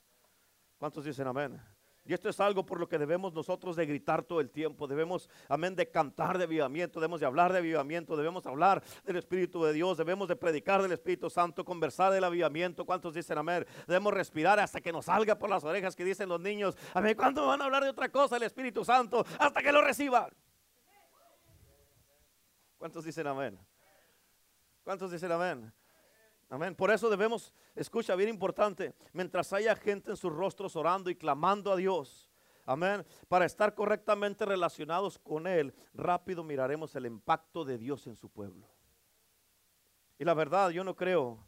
[0.80, 1.62] ¿Cuántos dicen amén?
[2.06, 4.88] Y esto es algo por lo que debemos nosotros de gritar todo el tiempo.
[4.88, 7.00] Debemos, amén, de cantar de avivamiento.
[7.00, 8.18] Debemos de hablar de avivamiento.
[8.18, 9.96] Debemos hablar del Espíritu de Dios.
[9.96, 12.84] Debemos de predicar del Espíritu Santo, conversar del avivamiento.
[12.84, 13.64] ¿Cuántos dicen amén?
[13.86, 16.76] Debemos respirar hasta que nos salga por las orejas que dicen los niños.
[16.96, 17.16] Amén.
[17.16, 19.24] ¿Cuándo van a hablar de otra cosa el Espíritu Santo?
[19.38, 20.32] Hasta que lo reciban.
[22.78, 23.60] ¿Cuántos dicen amén?
[24.84, 25.74] ¿Cuántos dicen amén?
[26.50, 26.76] Amén.
[26.76, 31.72] Por eso debemos, escucha, bien importante, mientras haya gente en sus rostros orando y clamando
[31.72, 32.30] a Dios.
[32.66, 33.06] Amén.
[33.28, 38.68] Para estar correctamente relacionados con Él, rápido miraremos el impacto de Dios en su pueblo.
[40.20, 41.46] Y la verdad, yo no creo,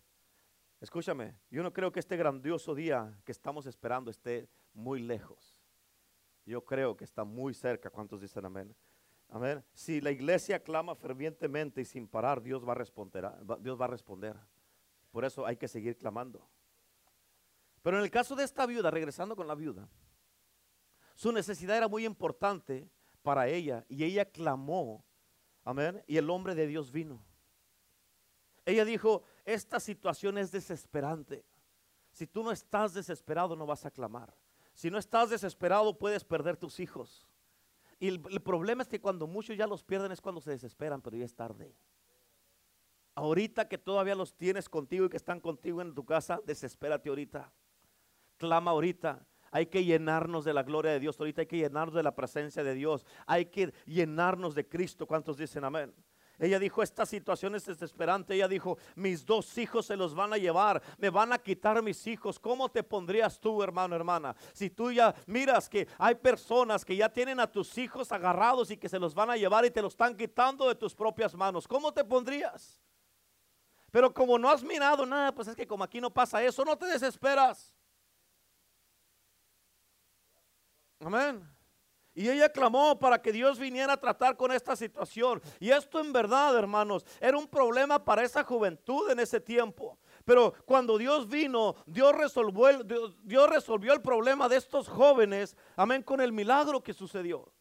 [0.80, 5.60] escúchame, yo no creo que este grandioso día que estamos esperando esté muy lejos.
[6.46, 7.90] Yo creo que está muy cerca.
[7.90, 8.76] ¿Cuántos dicen amén?
[9.30, 9.64] Amén.
[9.74, 13.30] Si la iglesia clama fervientemente y sin parar, Dios va a responder.
[13.60, 14.36] Dios va a responder.
[15.12, 16.48] Por eso hay que seguir clamando.
[17.82, 19.88] Pero en el caso de esta viuda, regresando con la viuda,
[21.16, 22.90] su necesidad era muy importante
[23.22, 25.06] para ella y ella clamó.
[25.64, 26.04] Amén.
[26.08, 27.24] Y el hombre de Dios vino.
[28.66, 31.46] Ella dijo, esta situación es desesperante.
[32.12, 34.36] Si tú no estás desesperado, no vas a clamar.
[34.74, 37.29] Si no estás desesperado, puedes perder tus hijos.
[38.00, 41.18] Y el, problema es que cuando muchos ya los pierden es cuando se desesperan, pero
[41.18, 41.76] ya es tarde.
[43.14, 47.52] Ahorita que todavía los tienes contigo y que están contigo en tu casa, desespérate ahorita.
[48.38, 49.28] Clama ahorita.
[49.52, 51.20] Hay que llenarnos de la gloria de Dios.
[51.20, 53.06] Ahorita hay que llenarnos de la presencia de Dios.
[53.26, 55.06] Hay que llenarnos de Cristo.
[55.06, 55.94] ¿Cuántos dicen amén?
[56.40, 58.34] Ella dijo, esta situación es desesperante.
[58.34, 62.08] Ella dijo, mis dos hijos se los van a llevar, me van a quitar mis
[62.08, 62.40] hijos.
[62.40, 64.36] ¿Cómo te pondrías tú, hermano, hermana?
[64.54, 68.78] Si tú ya miras que hay personas que ya tienen a tus hijos agarrados y
[68.78, 71.68] que se los van a llevar y te los están quitando de tus propias manos,
[71.68, 72.82] ¿cómo te pondrías?
[73.92, 76.78] Pero como no has mirado nada, pues es que como aquí no pasa eso, no
[76.78, 77.76] te desesperas.
[81.00, 81.59] Amén.
[82.14, 85.42] Y ella clamó para que Dios viniera a tratar con esta situación.
[85.60, 89.98] Y esto en verdad, hermanos, era un problema para esa juventud en ese tiempo.
[90.26, 96.04] Pero cuando Dios vino, Dios resolvió, el, Dios resolvió el problema de estos jóvenes, amén,
[96.04, 97.52] con el milagro que sucedió.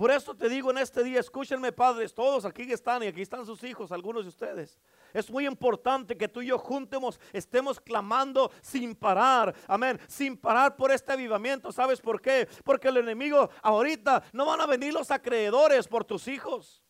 [0.00, 3.44] Por eso te digo en este día, escúchenme padres, todos aquí están y aquí están
[3.44, 4.80] sus hijos, algunos de ustedes.
[5.12, 10.74] Es muy importante que tú y yo juntemos, estemos clamando sin parar, amén, sin parar
[10.74, 11.70] por este avivamiento.
[11.70, 12.48] ¿Sabes por qué?
[12.64, 16.82] Porque el enemigo ahorita no van a venir los acreedores por tus hijos.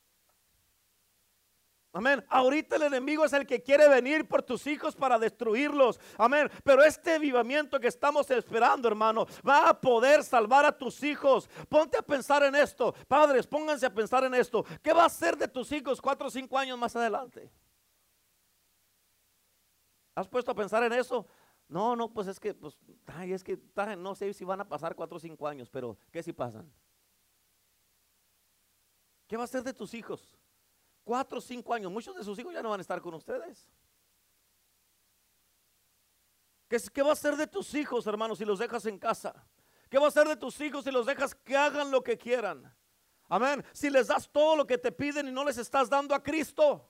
[1.92, 2.24] Amén.
[2.28, 5.98] Ahorita el enemigo es el que quiere venir por tus hijos para destruirlos.
[6.16, 6.48] Amén.
[6.62, 11.48] Pero este avivamiento que estamos esperando, hermano, va a poder salvar a tus hijos.
[11.68, 12.94] Ponte a pensar en esto.
[13.08, 14.64] Padres, pónganse a pensar en esto.
[14.82, 17.50] ¿Qué va a hacer de tus hijos cuatro o cinco años más adelante?
[20.14, 21.26] ¿Has puesto a pensar en eso?
[21.66, 22.76] No, no, pues es que, pues,
[23.06, 23.58] ay, es que
[23.98, 26.70] no sé si van a pasar cuatro o cinco años, pero ¿qué si pasan?
[29.26, 30.39] ¿Qué va a hacer de tus hijos?
[31.04, 33.68] Cuatro o cinco años, muchos de sus hijos ya no van a estar con ustedes.
[36.68, 39.44] ¿Qué, ¿Qué, va a ser de tus hijos, hermanos, si los dejas en casa?
[39.88, 42.72] ¿Qué va a ser de tus hijos si los dejas que hagan lo que quieran?
[43.28, 43.64] Amén.
[43.72, 46.88] Si les das todo lo que te piden y no les estás dando a Cristo.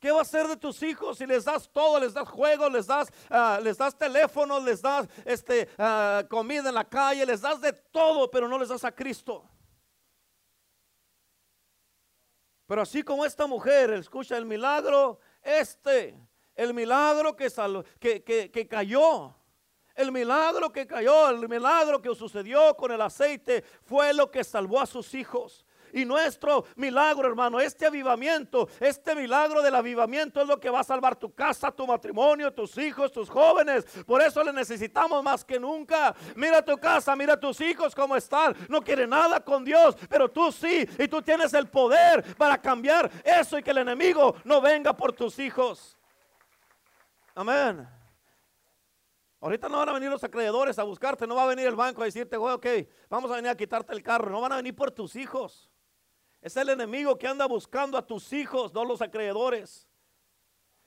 [0.00, 2.86] ¿Qué va a ser de tus hijos si les das todo, les das juego, les
[2.86, 7.60] das, uh, les das teléfono, les das este, uh, comida en la calle, les das
[7.60, 9.44] de todo, pero no les das a Cristo?
[12.68, 16.14] Pero así como esta mujer escucha el milagro, este,
[16.54, 17.50] el milagro que,
[17.98, 19.34] que, que, que cayó,
[19.94, 24.82] el milagro que cayó, el milagro que sucedió con el aceite fue lo que salvó
[24.82, 25.64] a sus hijos.
[25.92, 30.84] Y nuestro milagro, hermano, este avivamiento, este milagro del avivamiento es lo que va a
[30.84, 33.84] salvar tu casa, tu matrimonio, tus hijos, tus jóvenes.
[34.06, 36.14] Por eso le necesitamos más que nunca.
[36.36, 38.56] Mira tu casa, mira tus hijos cómo están.
[38.68, 40.88] No quieren nada con Dios, pero tú sí.
[40.98, 45.12] Y tú tienes el poder para cambiar eso y que el enemigo no venga por
[45.12, 45.96] tus hijos.
[47.34, 47.88] Amén.
[49.40, 52.02] Ahorita no van a venir los acreedores a buscarte, no va a venir el banco
[52.02, 52.66] a decirte, ok,
[53.08, 55.70] vamos a venir a quitarte el carro, no van a venir por tus hijos.
[56.40, 59.88] Es el enemigo que anda buscando a tus hijos, no los acreedores.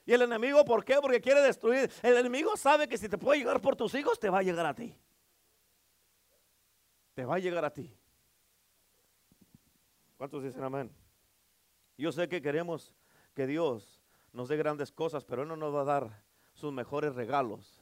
[0.04, 0.98] Y el enemigo, ¿por qué?
[1.00, 1.90] Porque quiere destruir.
[2.02, 4.66] El enemigo sabe que si te puede llegar por tus hijos, te va a llegar
[4.66, 4.96] a ti.
[7.14, 7.94] Te va a llegar a ti.
[10.16, 10.90] ¿Cuántos dicen amén?
[11.98, 12.94] Yo sé que queremos
[13.34, 16.22] que Dios nos dé grandes cosas, pero Él no nos va a dar
[16.54, 17.80] sus mejores regalos,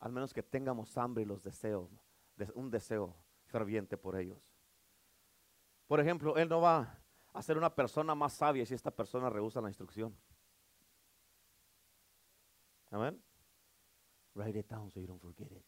[0.00, 1.90] al menos que tengamos hambre y los deseos,
[2.54, 3.14] un deseo
[3.46, 4.57] ferviente por ellos.
[5.88, 7.00] Por ejemplo, Él no va
[7.32, 10.16] a ser una persona más sabia si esta persona rehúsa la instrucción.
[12.90, 13.20] Amén.
[14.34, 15.64] Write it down so you don't forget it.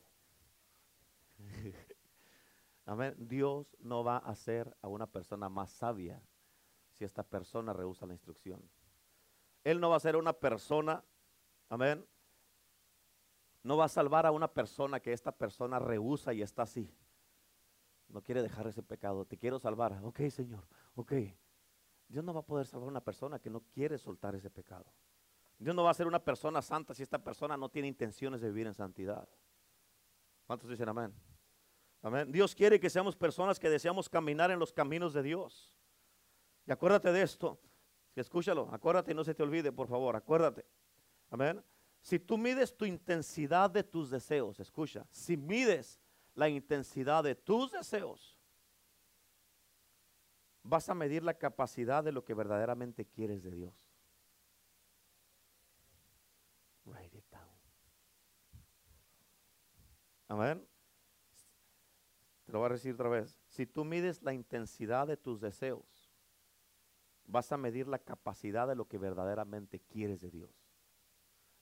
[2.86, 3.14] Amén.
[3.18, 6.22] Dios no va a hacer a una persona más sabia
[6.90, 8.62] si esta persona rehúsa la instrucción.
[9.64, 11.02] Él no va a ser una persona,
[11.68, 12.06] amén.
[13.62, 16.94] No va a salvar a una persona que esta persona rehúsa y está así.
[18.10, 19.24] No quiere dejar ese pecado.
[19.24, 19.98] Te quiero salvar.
[20.02, 20.66] Ok, Señor.
[20.94, 21.12] Ok.
[22.08, 24.92] Dios no va a poder salvar a una persona que no quiere soltar ese pecado.
[25.58, 28.48] Dios no va a ser una persona santa si esta persona no tiene intenciones de
[28.48, 29.28] vivir en santidad.
[30.46, 31.14] ¿Cuántos dicen amén?
[32.02, 32.32] Amén.
[32.32, 35.76] Dios quiere que seamos personas que deseamos caminar en los caminos de Dios.
[36.66, 37.60] Y acuérdate de esto.
[38.16, 40.66] Escúchalo, acuérdate y no se te olvide, por favor, acuérdate.
[41.30, 41.62] Amén.
[42.00, 46.00] Si tú mides tu intensidad de tus deseos, escucha, si mides
[46.40, 48.40] la intensidad de tus deseos,
[50.62, 53.92] vas a medir la capacidad de lo que verdaderamente quieres de Dios.
[56.86, 57.44] Write it down.
[60.28, 60.66] Amén.
[62.46, 63.38] Te lo voy a decir otra vez.
[63.46, 66.10] Si tú mides la intensidad de tus deseos,
[67.26, 70.72] vas a medir la capacidad de lo que verdaderamente quieres de Dios.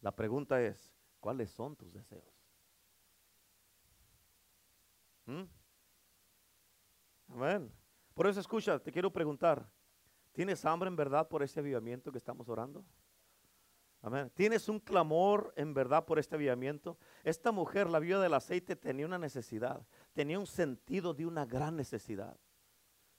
[0.02, 2.37] La pregunta es, ¿cuáles son tus deseos?
[5.28, 5.42] ¿Mm?
[7.34, 7.70] Amén.
[8.14, 9.68] Por eso escucha, te quiero preguntar,
[10.32, 12.82] ¿tienes hambre en verdad por ese avivamiento que estamos orando?
[14.00, 14.30] Amén.
[14.34, 16.96] ¿Tienes un clamor en verdad por este avivamiento?
[17.24, 21.76] Esta mujer, la viuda del aceite, tenía una necesidad, tenía un sentido de una gran
[21.76, 22.38] necesidad.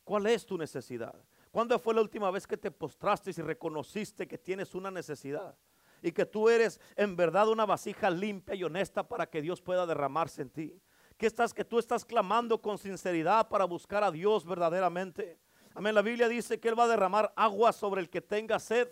[0.04, 1.14] ¿Cuál es tu necesidad?
[1.52, 5.56] ¿Cuándo fue la última vez que te postraste y reconociste que tienes una necesidad?
[6.02, 9.86] Y que tú eres en verdad una vasija limpia y honesta para que Dios pueda
[9.86, 10.82] derramarse en ti.
[11.20, 15.38] Que estás que tú estás clamando con sinceridad para buscar a Dios verdaderamente.
[15.76, 15.94] Amén.
[15.94, 18.88] La Biblia dice que él va a derramar agua sobre el que tenga sed.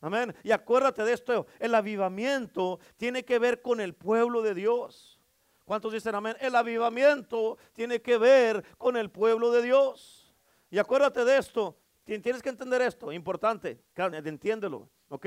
[0.00, 0.34] Amén.
[0.42, 5.20] Y acuérdate de esto, el avivamiento tiene que ver con el pueblo de Dios.
[5.66, 6.38] ¿Cuántos dicen amén?
[6.40, 10.34] El avivamiento tiene que ver con el pueblo de Dios.
[10.70, 15.26] Y acuérdate de esto, tienes que entender esto, importante, entiéndelo, ¿ok?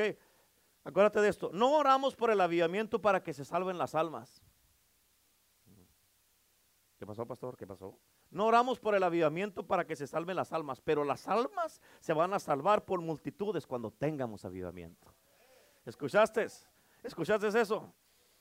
[0.84, 4.42] Acuérdate de esto, no oramos por el avivamiento para que se salven las almas.
[6.98, 7.56] ¿Qué pasó, pastor?
[7.56, 7.96] ¿Qué pasó?
[8.32, 12.14] No oramos por el avivamiento para que se salven las almas, pero las almas se
[12.14, 15.14] van a salvar por multitudes cuando tengamos avivamiento.
[15.86, 16.48] ¿Escuchaste?
[17.04, 17.94] ¿Escuchaste eso?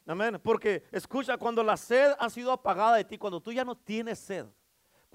[0.06, 0.40] Amén.
[0.42, 4.18] Porque escucha, cuando la sed ha sido apagada de ti, cuando tú ya no tienes
[4.18, 4.46] sed,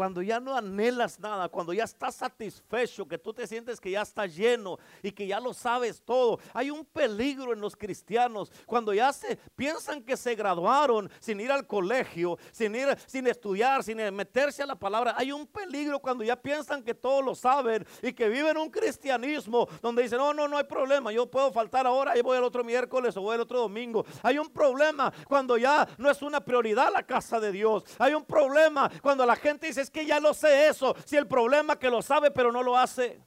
[0.01, 4.01] cuando ya no anhelas nada, cuando ya estás satisfecho, que tú te sientes que ya
[4.01, 6.39] está lleno y que ya lo sabes todo.
[6.55, 11.51] Hay un peligro en los cristianos cuando ya se piensan que se graduaron sin ir
[11.51, 15.13] al colegio, sin ir, sin estudiar, sin meterse a la palabra.
[15.15, 19.67] Hay un peligro cuando ya piensan que todos lo saben y que viven un cristianismo
[19.83, 22.63] donde dicen, no, no, no hay problema, yo puedo faltar ahora, y voy el otro
[22.63, 24.03] miércoles o voy el otro domingo.
[24.23, 27.83] Hay un problema cuando ya no es una prioridad la casa de Dios.
[27.99, 30.95] Hay un problema cuando la gente dice, que ya lo sé eso.
[31.05, 33.21] Si el problema que lo sabe pero no lo hace.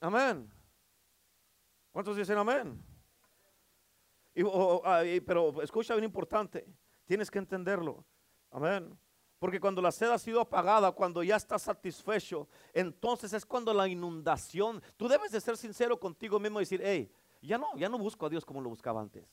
[0.00, 0.50] Amén.
[1.92, 2.84] ¿Cuántos dicen amén?
[4.84, 6.66] Ah, pero escucha bien importante.
[7.06, 8.04] Tienes que entenderlo.
[8.50, 8.98] Amén.
[9.38, 13.86] Porque cuando la sed ha sido apagada, cuando ya estás satisfecho, entonces es cuando la
[13.86, 17.98] inundación, tú debes de ser sincero contigo mismo y decir, hey, ya no, ya no
[17.98, 19.24] busco a Dios como lo buscaba antes.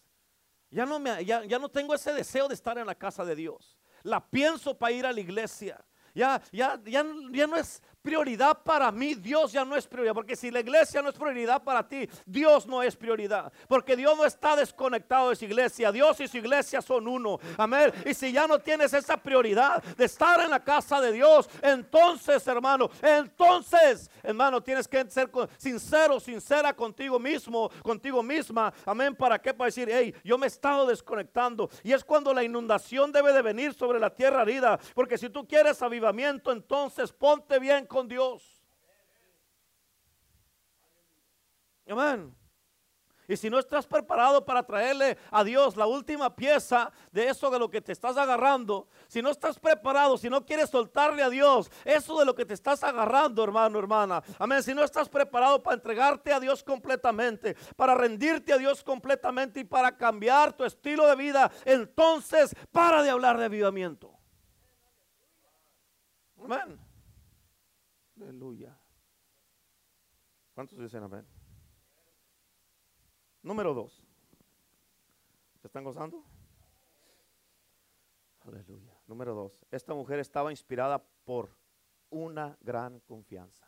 [0.69, 3.35] Ya no, me, ya, ya no tengo ese deseo de estar en la casa de
[3.35, 5.83] Dios la pienso para ir a la iglesia.
[6.13, 10.13] Ya, ya, ya, ya no es prioridad para mí, Dios ya no es prioridad.
[10.13, 13.51] Porque si la iglesia no es prioridad para ti, Dios no es prioridad.
[13.67, 15.91] Porque Dios no está desconectado de su iglesia.
[15.91, 17.39] Dios y su iglesia son uno.
[17.57, 17.91] Amén.
[18.05, 22.45] Y si ya no tienes esa prioridad de estar en la casa de Dios, entonces,
[22.47, 28.73] hermano, entonces, hermano, tienes que ser sincero, sincera contigo mismo, contigo misma.
[28.85, 29.15] Amén.
[29.15, 29.53] ¿Para qué?
[29.53, 31.69] Para decir, hey, yo me he estado desconectando.
[31.83, 34.79] Y es cuando la inundación debe de venir sobre la tierra herida.
[34.93, 38.63] Porque si tú quieres avivamiento, entonces ponte bien con Dios.
[41.85, 42.33] Amén.
[43.27, 47.59] Y si no estás preparado para traerle a Dios la última pieza de eso de
[47.59, 51.69] lo que te estás agarrando, si no estás preparado, si no quieres soltarle a Dios
[51.85, 54.23] eso de lo que te estás agarrando, hermano, hermana.
[54.39, 54.63] Amén.
[54.63, 59.63] Si no estás preparado para entregarte a Dios completamente, para rendirte a Dios completamente y
[59.65, 64.13] para cambiar tu estilo de vida, entonces para de hablar de avivamiento.
[66.43, 66.90] Amén.
[68.21, 68.77] Aleluya.
[70.53, 71.25] ¿Cuántos dicen amén?
[73.41, 74.03] Número dos.
[75.59, 76.23] ¿Se están gozando?
[78.41, 78.95] Aleluya.
[79.07, 79.65] Número dos.
[79.71, 81.57] Esta mujer estaba inspirada por
[82.09, 83.67] una gran confianza.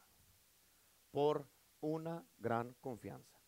[1.12, 1.47] Por
[1.82, 3.39] una gran confianza.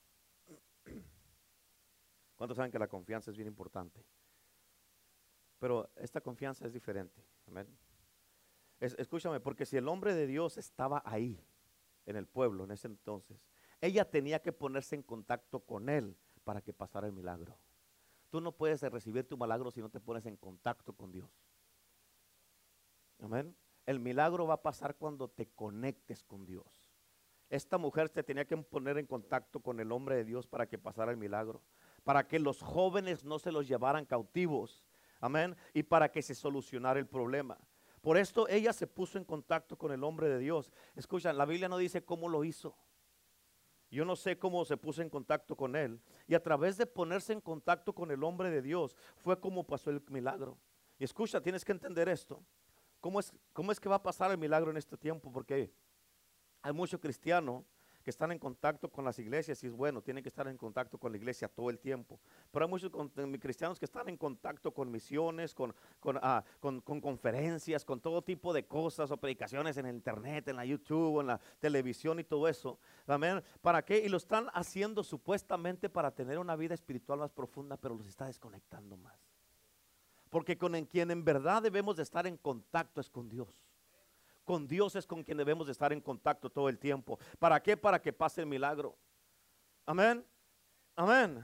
[2.35, 4.03] ¿Cuántos saben que la confianza es bien importante?
[5.59, 7.23] Pero esta confianza es diferente.
[7.47, 7.67] Amén.
[8.79, 11.39] Es- escúchame, porque si el hombre de Dios estaba ahí,
[12.05, 13.37] en el pueblo en ese entonces,
[13.81, 17.57] ella tenía que ponerse en contacto con él para que pasara el milagro.
[18.29, 21.29] Tú no puedes recibir tu milagro si no te pones en contacto con Dios.
[23.19, 23.55] Amén.
[23.85, 26.91] El milagro va a pasar cuando te conectes con Dios.
[27.49, 30.77] Esta mujer se tenía que poner en contacto con el hombre de Dios para que
[30.77, 31.61] pasara el milagro,
[32.03, 34.83] para que los jóvenes no se los llevaran cautivos.
[35.21, 35.55] Amén.
[35.73, 37.57] Y para que se solucionara el problema.
[38.05, 40.71] Por esto ella se puso en contacto con el hombre de Dios.
[40.95, 42.77] Escuchan, la Biblia no dice cómo lo hizo.
[43.89, 45.99] Yo no sé cómo se puso en contacto con él.
[46.27, 49.89] Y a través de ponerse en contacto con el hombre de Dios fue como pasó
[49.89, 50.55] el milagro.
[50.99, 52.43] Y escucha, tienes que entender esto.
[53.01, 55.31] ¿Cómo es, cómo es que va a pasar el milagro en este tiempo?
[55.31, 55.73] Porque
[56.61, 57.63] hay muchos cristianos
[58.05, 60.99] que están en contacto con las iglesias y es bueno, tienen que estar en contacto
[60.99, 62.19] con la iglesia todo el tiempo.
[62.51, 65.73] Pero hay muchos eh, cristianos que están en contacto con misiones, con,
[66.21, 70.55] ah, con- con conferencias, con todo tipo de cosas o predicaciones en el internet, en
[70.55, 72.77] la YouTube, en la televisión y todo eso.
[73.07, 73.41] Amén.
[73.59, 73.97] ¿Para qué?
[73.97, 78.27] Y lo están haciendo supuestamente para tener una vida espiritual más profunda, pero los está
[78.27, 79.19] desconectando más.
[80.29, 83.65] Porque con en quien en verdad debemos de estar en contacto es con Dios.
[84.45, 87.19] Con Dios es con quien debemos de estar en contacto todo el tiempo.
[87.39, 87.75] ¿Para qué?
[87.75, 88.95] Para que pase el milagro.
[89.85, 90.25] Amén.
[90.95, 91.43] Amén.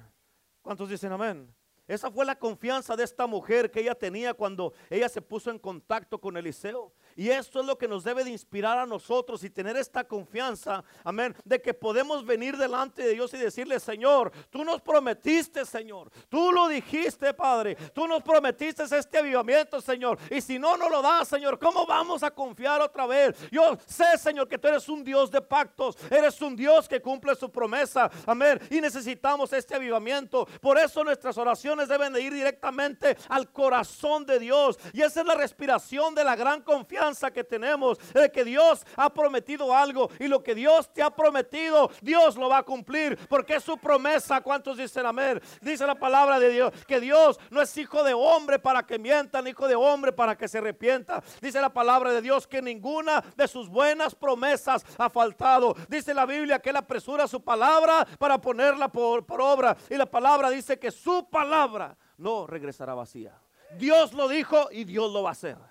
[0.61, 1.53] ¿Cuántos dicen amén?
[1.87, 5.59] Esa fue la confianza de esta mujer que ella tenía cuando ella se puso en
[5.59, 6.93] contacto con Eliseo.
[7.15, 10.83] Y esto es lo que nos debe de inspirar a nosotros y tener esta confianza,
[11.03, 16.11] amén, de que podemos venir delante de Dios y decirle, Señor, tú nos prometiste, Señor,
[16.29, 20.17] tú lo dijiste, Padre, tú nos prometiste este avivamiento, Señor.
[20.29, 23.35] Y si no nos lo das, Señor, ¿cómo vamos a confiar otra vez?
[23.51, 27.35] Yo sé, Señor, que tú eres un Dios de pactos, eres un Dios que cumple
[27.35, 28.59] su promesa, amén.
[28.69, 30.47] Y necesitamos este avivamiento.
[30.61, 34.77] Por eso nuestras oraciones deben de ir directamente al corazón de Dios.
[34.93, 37.00] Y esa es la respiración de la gran confianza
[37.33, 41.89] que tenemos, de que Dios ha prometido algo y lo que Dios te ha prometido,
[41.99, 44.41] Dios lo va a cumplir, porque es su promesa.
[44.41, 45.41] ¿Cuántos dicen amén?
[45.61, 49.41] Dice la palabra de Dios, que Dios no es hijo de hombre para que mienta,
[49.41, 51.23] ni hijo de hombre para que se arrepienta.
[51.41, 55.75] Dice la palabra de Dios que ninguna de sus buenas promesas ha faltado.
[55.89, 59.75] Dice la Biblia que él apresura su palabra para ponerla por obra.
[59.89, 63.33] Y la palabra dice que su palabra no regresará vacía.
[63.77, 65.70] Dios lo dijo y Dios lo va a hacer.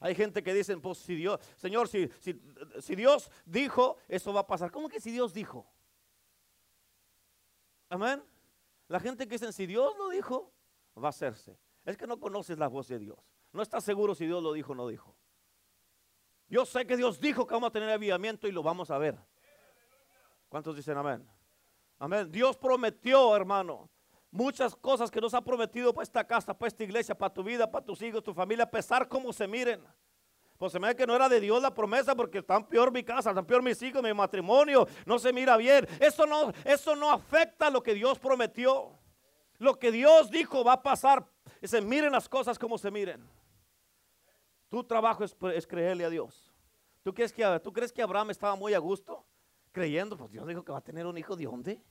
[0.00, 2.40] Hay gente que dicen, pues si Dios, Señor, si, si,
[2.80, 4.70] si Dios dijo, eso va a pasar.
[4.70, 5.70] ¿Cómo que si Dios dijo?
[7.90, 8.24] Amén.
[8.88, 10.52] La gente que dice, si Dios lo dijo,
[10.96, 11.58] va a hacerse.
[11.84, 13.18] Es que no conoces la voz de Dios.
[13.52, 15.14] No estás seguro si Dios lo dijo o no dijo.
[16.48, 19.18] Yo sé que Dios dijo que vamos a tener avivamiento y lo vamos a ver.
[20.48, 21.28] ¿Cuántos dicen amén?
[21.98, 22.30] Amén.
[22.32, 23.90] Dios prometió, hermano,
[24.30, 27.70] muchas cosas que nos ha prometido para esta casa, para esta iglesia, para tu vida,
[27.70, 29.82] para tus hijos, tu familia, a pesar como se miren.
[30.56, 33.02] Pues se me ve que no era de Dios la promesa porque están peor mi
[33.02, 35.88] casa, están peor mis hijos, mi matrimonio, no se mira bien.
[35.98, 38.90] Eso no, eso no afecta lo que Dios prometió.
[39.58, 41.26] Lo que Dios dijo va a pasar.
[41.62, 43.26] Se miren las cosas como se miren.
[44.68, 46.52] Tu trabajo es, es creerle a Dios.
[47.02, 49.24] ¿Tú crees, que, ¿Tú crees que Abraham estaba muy a gusto?
[49.72, 51.82] Creyendo, pues Dios dijo que va a tener un hijo de dónde?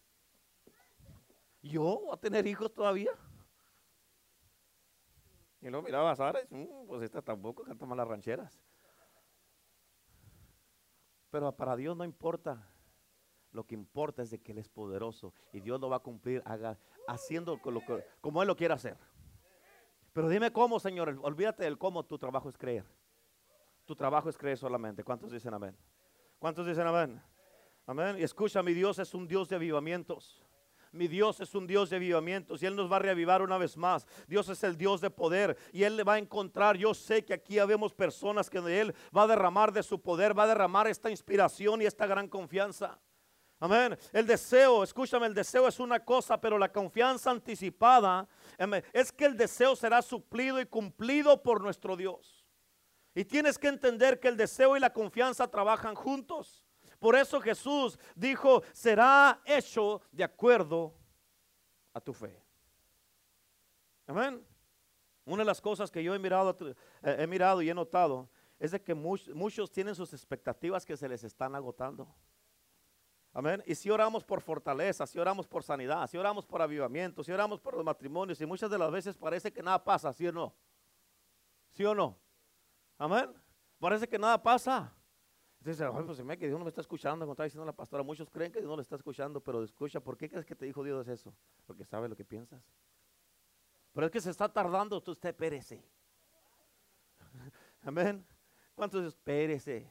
[1.62, 3.12] ¿Yo voy a tener hijos todavía?
[5.62, 8.62] Y luego miraba a Sara y "Mm, pues esta tampoco canta malas rancheras.
[11.30, 12.66] Pero para Dios no importa.
[13.52, 16.42] Lo que importa es de que Él es poderoso y Dios lo va a cumplir
[16.46, 17.82] haga, haciendo lo
[18.22, 18.98] como Él lo quiera hacer.
[20.14, 21.18] Pero dime cómo, Señor.
[21.22, 22.06] Olvídate del cómo.
[22.06, 22.86] Tu trabajo es creer.
[23.86, 25.04] Tu trabajo es creer solamente.
[25.04, 25.76] ¿Cuántos dicen amén?
[26.38, 27.22] ¿Cuántos dicen amén?
[27.86, 28.18] Amén.
[28.20, 30.46] Y escucha, mi Dios es un Dios de avivamientos.
[30.92, 33.78] Mi Dios es un Dios de avivamientos y Él nos va a reavivar una vez
[33.78, 34.08] más.
[34.28, 36.78] Dios es el Dios de poder y Él le va a encontrar.
[36.78, 40.38] Yo sé que aquí habemos personas que de Él va a derramar de su poder,
[40.38, 43.00] va a derramar esta inspiración y esta gran confianza.
[43.60, 43.98] Amén.
[44.14, 48.28] El deseo, escúchame, el deseo es una cosa, pero la confianza anticipada
[48.58, 52.48] amén, es que el deseo será suplido y cumplido por nuestro Dios.
[53.14, 56.64] Y tienes que entender que el deseo y la confianza trabajan juntos.
[57.00, 60.94] Por eso Jesús dijo, será hecho de acuerdo
[61.94, 62.44] a tu fe.
[64.06, 64.46] Amén.
[65.26, 66.76] Una de las cosas que yo he mirado, eh,
[67.20, 68.30] he mirado y he notado
[68.60, 72.14] es de que much- muchos tienen sus expectativas que se les están agotando.
[73.32, 73.64] Amén.
[73.66, 77.62] Y si oramos por fortaleza, si oramos por sanidad, si oramos por avivamiento, si oramos
[77.62, 80.54] por los matrimonios, y muchas de las veces parece que nada pasa, ¿sí o no?
[81.72, 82.18] ¿Sí o no?
[82.98, 83.32] Amén.
[83.80, 84.92] Parece que nada pasa.
[85.60, 87.74] Entonces, "Ay, pues se me que Dios no me está escuchando, como está diciendo la
[87.74, 88.02] pastora.
[88.02, 90.66] Muchos creen que Dios no le está escuchando, pero escucha, ¿por qué crees que te
[90.66, 91.34] dijo Dios eso?
[91.66, 92.64] Porque sabe lo que piensas.
[93.94, 95.84] Pero es que se está tardando, usted espérese.
[97.82, 98.26] Amén.
[98.74, 99.90] ¿Cuántos espérese?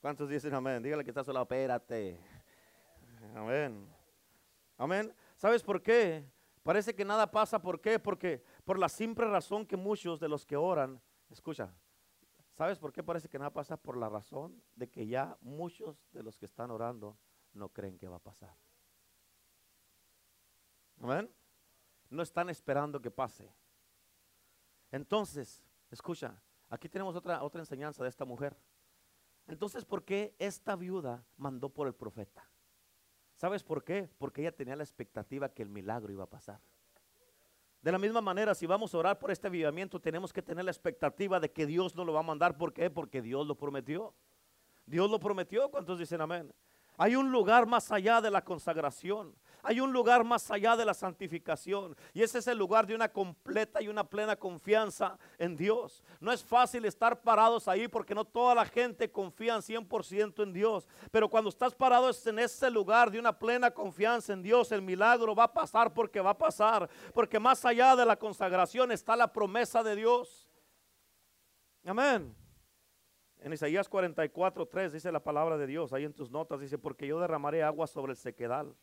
[0.00, 0.82] ¿Cuántos dicen amén?
[0.82, 2.18] Dígale que está solo, espérate.
[3.36, 3.86] Amén.
[4.76, 5.14] Amén.
[5.36, 6.24] ¿Sabes por qué?
[6.62, 7.60] Parece que nada pasa.
[7.60, 7.98] ¿Por qué?
[7.98, 11.72] Porque por la simple razón que muchos de los que oran, escucha,
[12.60, 13.78] ¿sabes por qué parece que nada pasa?
[13.78, 17.16] Por la razón de que ya muchos de los que están orando
[17.54, 18.54] no creen que va a pasar.
[21.00, 21.34] Amén.
[22.10, 23.50] No están esperando que pase.
[24.90, 26.38] Entonces, escucha,
[26.68, 28.54] aquí tenemos otra, otra enseñanza de esta mujer.
[29.46, 32.46] Entonces, ¿por qué esta viuda mandó por el profeta?
[33.36, 34.10] ¿Sabes por qué?
[34.18, 36.60] Porque ella tenía la expectativa que el milagro iba a pasar.
[37.82, 40.70] De la misma manera, si vamos a orar por este avivamiento, tenemos que tener la
[40.70, 42.56] expectativa de que Dios nos lo va a mandar.
[42.56, 42.90] ¿Por qué?
[42.90, 44.12] Porque Dios lo prometió.
[44.84, 45.70] Dios lo prometió.
[45.70, 46.52] ¿Cuántos dicen amén?
[46.98, 49.34] Hay un lugar más allá de la consagración.
[49.62, 51.96] Hay un lugar más allá de la santificación.
[52.12, 56.02] Y ese es el lugar de una completa y una plena confianza en Dios.
[56.20, 60.52] No es fácil estar parados ahí porque no toda la gente confía en 100% en
[60.52, 60.88] Dios.
[61.10, 65.34] Pero cuando estás parado en ese lugar de una plena confianza en Dios, el milagro
[65.34, 66.88] va a pasar porque va a pasar.
[67.12, 70.48] Porque más allá de la consagración está la promesa de Dios.
[71.84, 72.34] Amén.
[73.42, 77.06] En Isaías 44, 3 dice la palabra de Dios, ahí en tus notas dice, porque
[77.06, 78.74] yo derramaré agua sobre el sequedal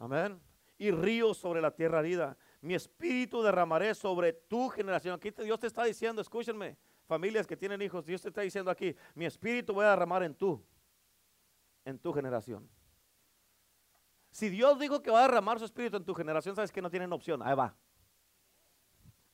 [0.00, 0.40] Amén.
[0.78, 2.36] Y ríos sobre la tierra herida.
[2.62, 5.14] Mi espíritu derramaré sobre tu generación.
[5.14, 8.96] Aquí Dios te está diciendo, escúchenme, familias que tienen hijos, Dios te está diciendo aquí,
[9.14, 10.64] mi espíritu voy a derramar en tú,
[11.84, 12.68] en tu generación.
[14.30, 16.88] Si Dios dijo que va a derramar su espíritu en tu generación, sabes que no
[16.88, 17.42] tienen opción.
[17.42, 17.76] Ahí va.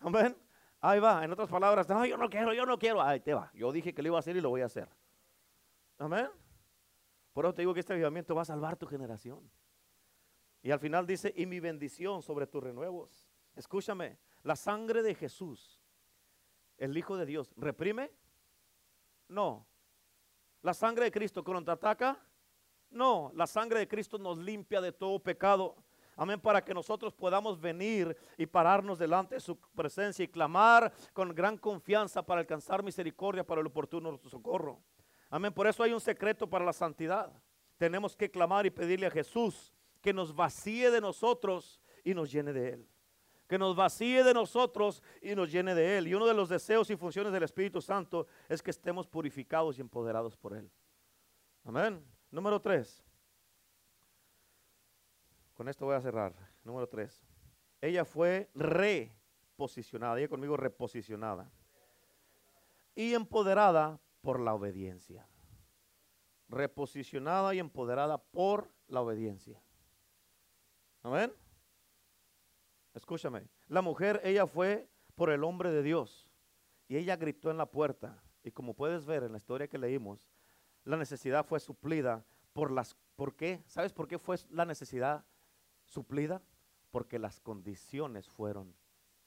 [0.01, 0.37] Amén.
[0.81, 1.25] Ahí va.
[1.25, 3.01] En otras palabras, no, yo no quiero, yo no quiero.
[3.01, 3.53] Ahí te va.
[3.55, 4.89] Yo dije que lo iba a hacer y lo voy a hacer.
[5.99, 6.29] Amén.
[7.33, 9.49] Por eso te digo que este avivamiento va a salvar tu generación.
[10.67, 13.31] Y al final dice, y mi bendición sobre tus renuevos.
[13.55, 15.81] Escúchame, la sangre de Jesús,
[16.77, 18.11] el Hijo de Dios, ¿reprime?
[19.29, 19.65] No.
[20.63, 22.21] ¿La sangre de Cristo contraataca?
[22.91, 25.77] No, la sangre de Cristo nos limpia de todo pecado.
[26.17, 31.33] Amén, para que nosotros podamos venir y pararnos delante de su presencia y clamar con
[31.33, 34.81] gran confianza para alcanzar misericordia para el oportuno socorro.
[35.31, 37.33] Amén, por eso hay un secreto para la santidad.
[37.77, 39.76] Tenemos que clamar y pedirle a Jesús
[40.07, 42.89] que nos vacíe de nosotros y nos llene de Él.
[43.49, 46.07] Que nos vacíe de nosotros y nos llene de Él.
[46.07, 49.81] Y uno de los deseos y funciones del Espíritu Santo es que estemos purificados y
[49.81, 50.71] empoderados por Él.
[51.65, 52.07] Amén.
[52.31, 53.03] Número tres.
[55.55, 56.37] Con esto voy a cerrar.
[56.63, 57.27] Número tres.
[57.81, 60.21] Ella fue reposicionada.
[60.21, 61.51] Ella conmigo reposicionada.
[62.95, 65.27] Y empoderada por la obediencia.
[66.49, 69.66] Reposicionada y empoderada por la obediencia.
[71.07, 71.33] Amén.
[72.93, 73.47] Escúchame.
[73.69, 76.29] La mujer, ella fue por el hombre de Dios.
[76.89, 78.21] Y ella gritó en la puerta.
[78.43, 80.29] Y como puedes ver en la historia que leímos,
[80.83, 82.97] la necesidad fue suplida por las...
[83.15, 83.63] ¿Por qué?
[83.69, 85.25] ¿Sabes por qué fue la necesidad
[85.85, 86.43] suplida?
[86.91, 88.75] Porque las condiciones fueron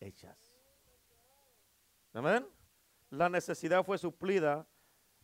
[0.01, 0.37] hechas.
[2.11, 2.45] Amén.
[3.09, 4.67] La necesidad fue suplida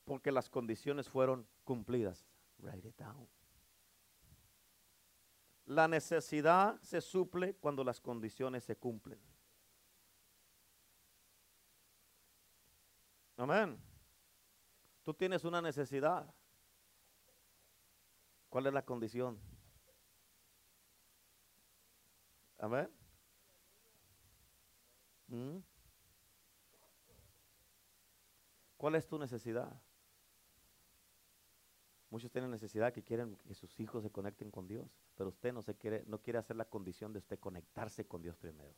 [0.05, 2.25] porque las condiciones fueron cumplidas.
[2.59, 3.27] Write it down.
[5.65, 9.19] La necesidad se suple cuando las condiciones se cumplen.
[13.37, 13.77] Amén.
[15.03, 16.33] Tú tienes una necesidad.
[18.49, 19.39] ¿Cuál es la condición?
[22.57, 22.89] Amén.
[25.27, 25.57] ¿Mm?
[28.77, 29.81] ¿Cuál es tu necesidad?
[32.15, 35.61] Muchos tienen necesidad que quieren que sus hijos se conecten con Dios, pero usted no
[35.61, 38.73] se quiere, no quiere hacer la condición de usted conectarse con Dios primero.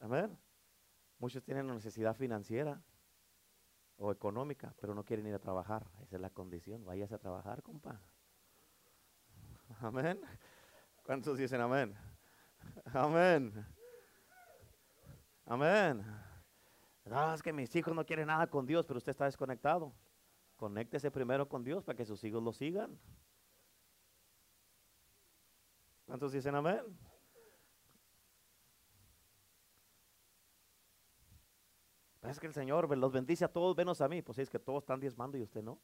[0.00, 0.38] Amén.
[1.18, 2.84] Muchos tienen necesidad financiera
[3.96, 5.90] o económica, pero no quieren ir a trabajar.
[6.02, 6.84] Esa es la condición.
[6.84, 8.02] Váyase a trabajar, compa.
[9.80, 10.20] Amén.
[11.06, 11.96] ¿Cuántos dicen amén?
[12.92, 13.66] Amén.
[15.46, 16.23] Amén.
[17.04, 19.94] No, es que mis hijos no quieren nada con Dios, pero usted está desconectado.
[20.56, 22.98] Conéctese primero con Dios para que sus hijos lo sigan.
[26.06, 26.82] ¿Cuántos dicen amén?
[32.22, 34.22] Es que el Señor los bendice a todos, menos a mí.
[34.22, 35.78] Pues es que todos están diezmando y usted no.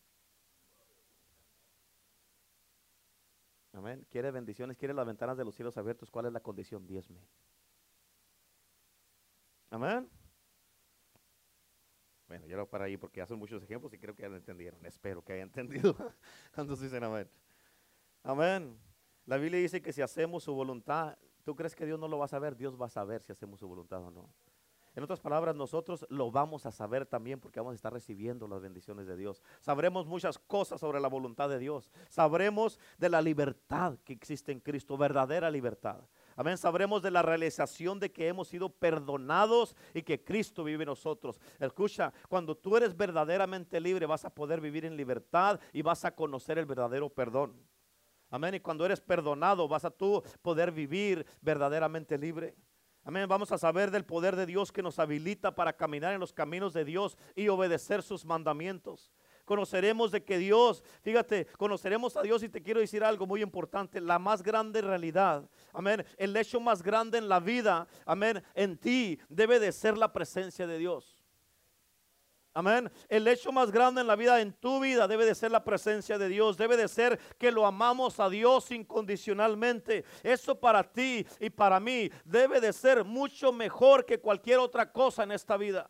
[3.72, 4.06] Amén.
[4.10, 6.10] Quiere bendiciones, quiere las ventanas de los cielos abiertos.
[6.10, 6.86] ¿Cuál es la condición?
[6.86, 7.20] Diezme.
[9.70, 10.10] Amén.
[12.50, 14.84] Yo lo para ahí porque hacen muchos ejemplos y creo que ya lo entendieron.
[14.84, 15.96] Espero que hayan entendido.
[16.52, 17.28] ¿Cuántos dicen amén?
[18.24, 18.76] Amén.
[19.24, 22.24] La Biblia dice que si hacemos su voluntad, ¿tú crees que Dios no lo va
[22.24, 22.56] a saber?
[22.56, 24.28] Dios va a saber si hacemos su voluntad o no.
[24.96, 28.60] En otras palabras, nosotros lo vamos a saber también porque vamos a estar recibiendo las
[28.60, 29.40] bendiciones de Dios.
[29.60, 31.88] Sabremos muchas cosas sobre la voluntad de Dios.
[32.08, 36.00] Sabremos de la libertad que existe en Cristo, verdadera libertad.
[36.40, 36.56] Amén.
[36.56, 41.38] Sabremos de la realización de que hemos sido perdonados y que Cristo vive en nosotros.
[41.58, 46.14] Escucha, cuando tú eres verdaderamente libre, vas a poder vivir en libertad y vas a
[46.14, 47.52] conocer el verdadero perdón.
[48.30, 48.54] Amén.
[48.54, 52.56] Y cuando eres perdonado, vas a tú poder vivir verdaderamente libre.
[53.04, 53.28] Amén.
[53.28, 56.72] Vamos a saber del poder de Dios que nos habilita para caminar en los caminos
[56.72, 59.12] de Dios y obedecer sus mandamientos.
[59.50, 64.00] Conoceremos de que Dios, fíjate, conoceremos a Dios y te quiero decir algo muy importante,
[64.00, 69.18] la más grande realidad, amén, el hecho más grande en la vida, amén, en ti
[69.28, 71.16] debe de ser la presencia de Dios.
[72.54, 72.92] Amén.
[73.08, 76.16] El hecho más grande en la vida, en tu vida, debe de ser la presencia
[76.16, 76.56] de Dios.
[76.56, 80.04] Debe de ser que lo amamos a Dios incondicionalmente.
[80.22, 85.24] Eso para ti y para mí debe de ser mucho mejor que cualquier otra cosa
[85.24, 85.88] en esta vida.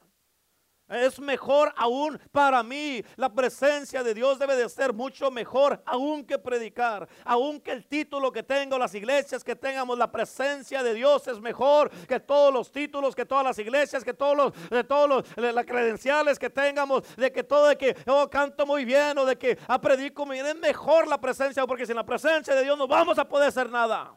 [0.91, 3.03] Es mejor aún para mí.
[3.17, 7.09] La presencia de Dios debe de ser mucho mejor aún que predicar.
[7.25, 11.41] Aún que el título que tengo, las iglesias que tengamos, la presencia de Dios es
[11.41, 15.55] mejor que todos los títulos, que todas las iglesias, que todos los, de todos los,
[15.55, 19.37] las credenciales que tengamos, de que todo, de que oh, canto muy bien o de
[19.39, 20.47] que ah, predico bien.
[20.47, 23.71] Es mejor la presencia porque sin la presencia de Dios no vamos a poder hacer
[23.71, 24.17] nada.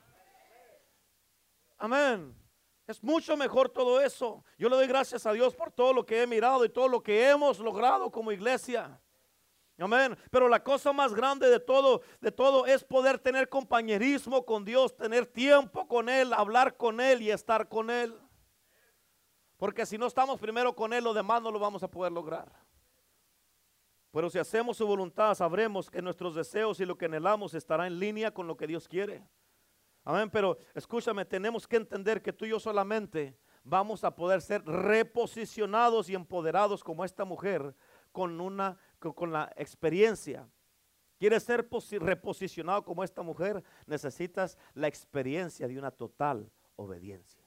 [1.78, 2.43] Amén.
[2.88, 4.44] Es mucho mejor todo eso.
[4.58, 7.02] Yo le doy gracias a Dios por todo lo que he mirado y todo lo
[7.02, 9.00] que hemos logrado como iglesia.
[9.78, 10.18] Amén.
[10.30, 14.96] Pero la cosa más grande de todo, de todo es poder tener compañerismo con Dios,
[14.96, 18.20] tener tiempo con Él, hablar con Él y estar con Él.
[19.58, 22.52] Porque si no estamos primero con Él, lo demás no lo vamos a poder lograr.
[24.12, 27.98] Pero si hacemos su voluntad, sabremos que nuestros deseos y lo que anhelamos estará en
[27.98, 29.26] línea con lo que Dios quiere.
[30.04, 34.64] Amén, pero escúchame, tenemos que entender que tú y yo solamente vamos a poder ser
[34.66, 37.74] reposicionados y empoderados como esta mujer
[38.12, 40.48] con una con, la experiencia.
[41.18, 41.68] ¿Quieres ser
[42.00, 43.64] reposicionado como esta mujer?
[43.86, 47.44] Necesitas la experiencia de una total obediencia.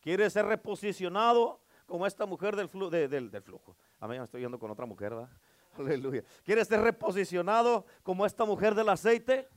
[0.00, 3.76] ¿Quieres ser reposicionado como esta mujer del, del, flujo?
[3.98, 5.30] Amén, me estoy yendo con otra mujer, ¿verdad?
[5.78, 6.24] Aleluya.
[6.44, 9.48] ¿Quieres ser reposicionado como esta mujer del aceite?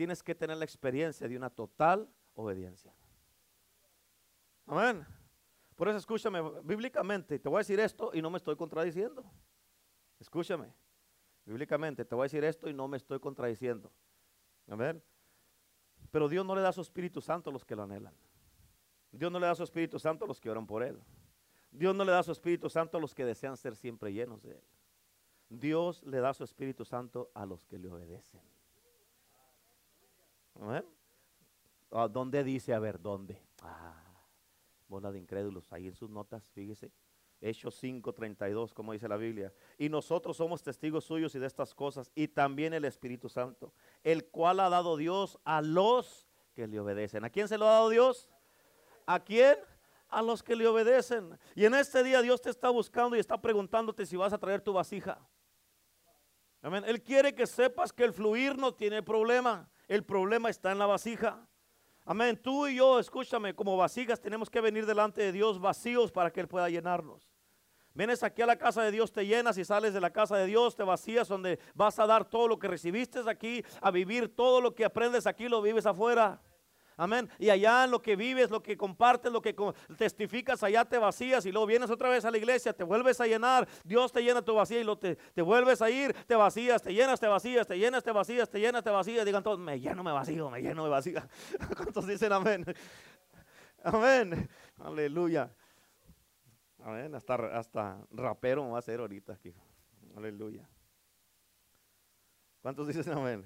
[0.00, 2.90] Tienes que tener la experiencia de una total obediencia.
[4.64, 5.06] Amén.
[5.76, 9.30] Por eso escúchame, bíblicamente, te voy a decir esto y no me estoy contradiciendo.
[10.18, 10.72] Escúchame,
[11.44, 13.92] bíblicamente te voy a decir esto y no me estoy contradiciendo.
[14.68, 15.02] Amén.
[16.10, 18.14] Pero Dios no le da su Espíritu Santo a los que lo anhelan.
[19.12, 20.98] Dios no le da su Espíritu Santo a los que oran por Él.
[21.70, 24.52] Dios no le da su Espíritu Santo a los que desean ser siempre llenos de
[24.52, 24.64] Él.
[25.50, 28.40] Dios le da su Espíritu Santo a los que le obedecen.
[31.90, 32.74] ¿A ¿Dónde dice?
[32.74, 33.40] A ver, ¿dónde?
[33.62, 33.94] Ah,
[34.88, 35.72] bola de incrédulos.
[35.72, 36.92] Ahí en sus notas, fíjese.
[37.40, 39.52] Hechos 5:32, como dice la Biblia.
[39.78, 43.72] Y nosotros somos testigos suyos y de estas cosas, y también el Espíritu Santo,
[44.04, 47.24] el cual ha dado Dios a los que le obedecen.
[47.24, 48.28] ¿A quién se lo ha dado Dios?
[49.06, 49.56] ¿A quién?
[50.08, 51.38] A los que le obedecen.
[51.54, 54.60] Y en este día Dios te está buscando y está preguntándote si vas a traer
[54.60, 55.26] tu vasija.
[56.60, 56.84] Amén.
[56.86, 59.70] Él quiere que sepas que el fluir no tiene problema.
[59.90, 61.44] El problema está en la vasija.
[62.04, 62.40] Amén.
[62.40, 66.38] Tú y yo, escúchame, como vasijas tenemos que venir delante de Dios vacíos para que
[66.38, 67.28] Él pueda llenarnos.
[67.92, 70.46] Vienes aquí a la casa de Dios, te llenas y sales de la casa de
[70.46, 74.60] Dios, te vacías donde vas a dar todo lo que recibiste aquí, a vivir todo
[74.60, 76.40] lo que aprendes aquí, lo vives afuera.
[77.00, 77.30] Amén.
[77.38, 79.56] Y allá lo que vives, lo que compartes, lo que
[79.96, 83.26] testificas, allá te vacías y luego vienes otra vez a la iglesia, te vuelves a
[83.26, 86.92] llenar, Dios te llena tu vacía y lo te, vuelves a ir, te vacías, te
[86.92, 89.24] llenas, te vacías, te llenas, te vacías, te llenas, te vacías.
[89.24, 91.22] Digan todos, me lleno, me vacío, me lleno, me vacío.
[91.74, 92.66] ¿Cuántos dicen amén?
[93.82, 94.46] Amén.
[94.76, 95.50] Aleluya.
[96.84, 97.14] Amén.
[97.14, 99.54] Hasta, hasta rapero va a hacer ahorita aquí.
[100.14, 100.68] Aleluya.
[102.60, 103.42] ¿Cuántos dicen amén?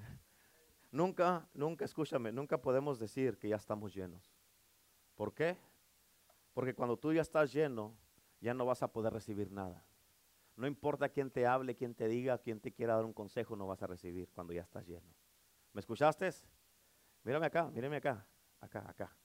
[0.95, 4.33] Nunca, nunca, escúchame, nunca podemos decir que ya estamos llenos.
[5.17, 5.59] ¿Por qué?
[6.53, 7.97] Porque cuando tú ya estás lleno,
[8.39, 9.85] ya no vas a poder recibir nada.
[10.55, 13.67] No importa quién te hable, quién te diga, quién te quiera dar un consejo, no
[13.67, 15.13] vas a recibir cuando ya estás lleno.
[15.73, 16.31] ¿Me escuchaste?
[17.25, 18.25] Mírame acá, mírame acá,
[18.61, 19.17] acá, acá.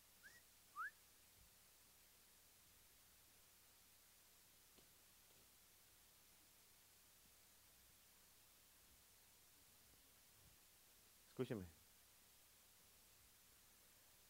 [11.40, 11.66] Escúcheme.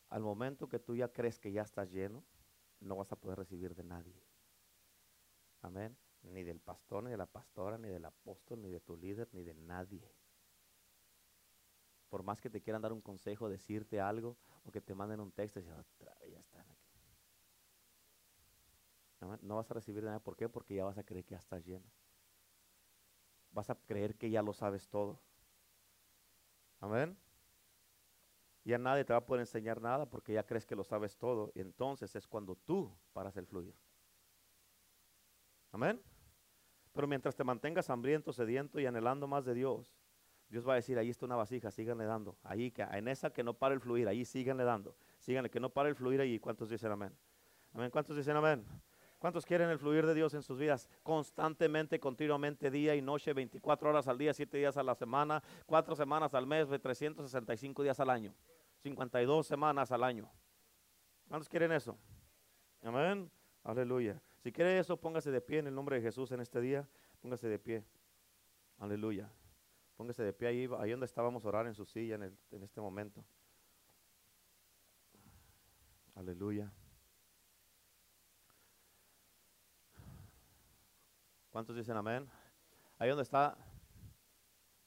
[0.10, 2.24] Al momento que tú ya crees que ya estás lleno,
[2.82, 4.22] no vas a poder recibir de nadie.
[5.64, 5.98] Amén.
[6.22, 9.42] Ni del pastor, ni de la pastora, ni del apóstol, ni de tu líder, ni
[9.42, 10.08] de nadie.
[12.10, 15.32] Por más que te quieran dar un consejo, decirte algo, o que te manden un
[15.32, 17.02] texto y otra vez ya están aquí.
[19.42, 20.20] No vas a recibir nada.
[20.20, 20.48] ¿Por qué?
[20.48, 21.90] Porque ya vas a creer que ya estás lleno.
[23.50, 25.20] Vas a creer que ya lo sabes todo.
[26.80, 27.18] Amén.
[28.64, 31.52] Ya nadie te va a poder enseñar nada porque ya crees que lo sabes todo.
[31.56, 33.74] Y entonces es cuando tú paras el fluir.
[35.72, 36.02] Amén.
[36.94, 39.96] Pero mientras te mantengas hambriento, sediento y anhelando más de Dios,
[40.50, 42.38] Dios va a decir, ahí está una vasija, síganle dando.
[42.44, 44.96] Ahí, en esa que no para el fluir, ahí síganle dando.
[45.20, 46.40] Síganle, que no para el fluir ahí.
[46.40, 47.16] ¿Cuántos dicen amén?
[47.74, 47.92] Amén.
[47.92, 48.66] ¿Cuántos dicen amén?
[49.20, 50.90] ¿Cuántos quieren el fluir de Dios en sus vidas?
[51.04, 55.94] Constantemente, continuamente, día y noche, 24 horas al día, 7 días a la semana, 4
[55.94, 58.34] semanas al mes, 365 días al año,
[58.82, 60.32] 52 semanas al año.
[61.28, 61.98] ¿Cuántos quieren eso?
[62.82, 63.30] Amén.
[63.64, 64.22] Aleluya.
[64.38, 66.88] Si quiere eso, póngase de pie en el nombre de Jesús en este día.
[67.22, 67.84] Póngase de pie.
[68.78, 69.30] Aleluya.
[69.98, 73.22] Póngase de pie ahí, ahí donde estábamos orar en su silla en este momento.
[76.16, 76.72] Aleluya.
[81.60, 82.26] ¿Cuántos dicen amén?
[83.00, 83.58] Ahí donde está,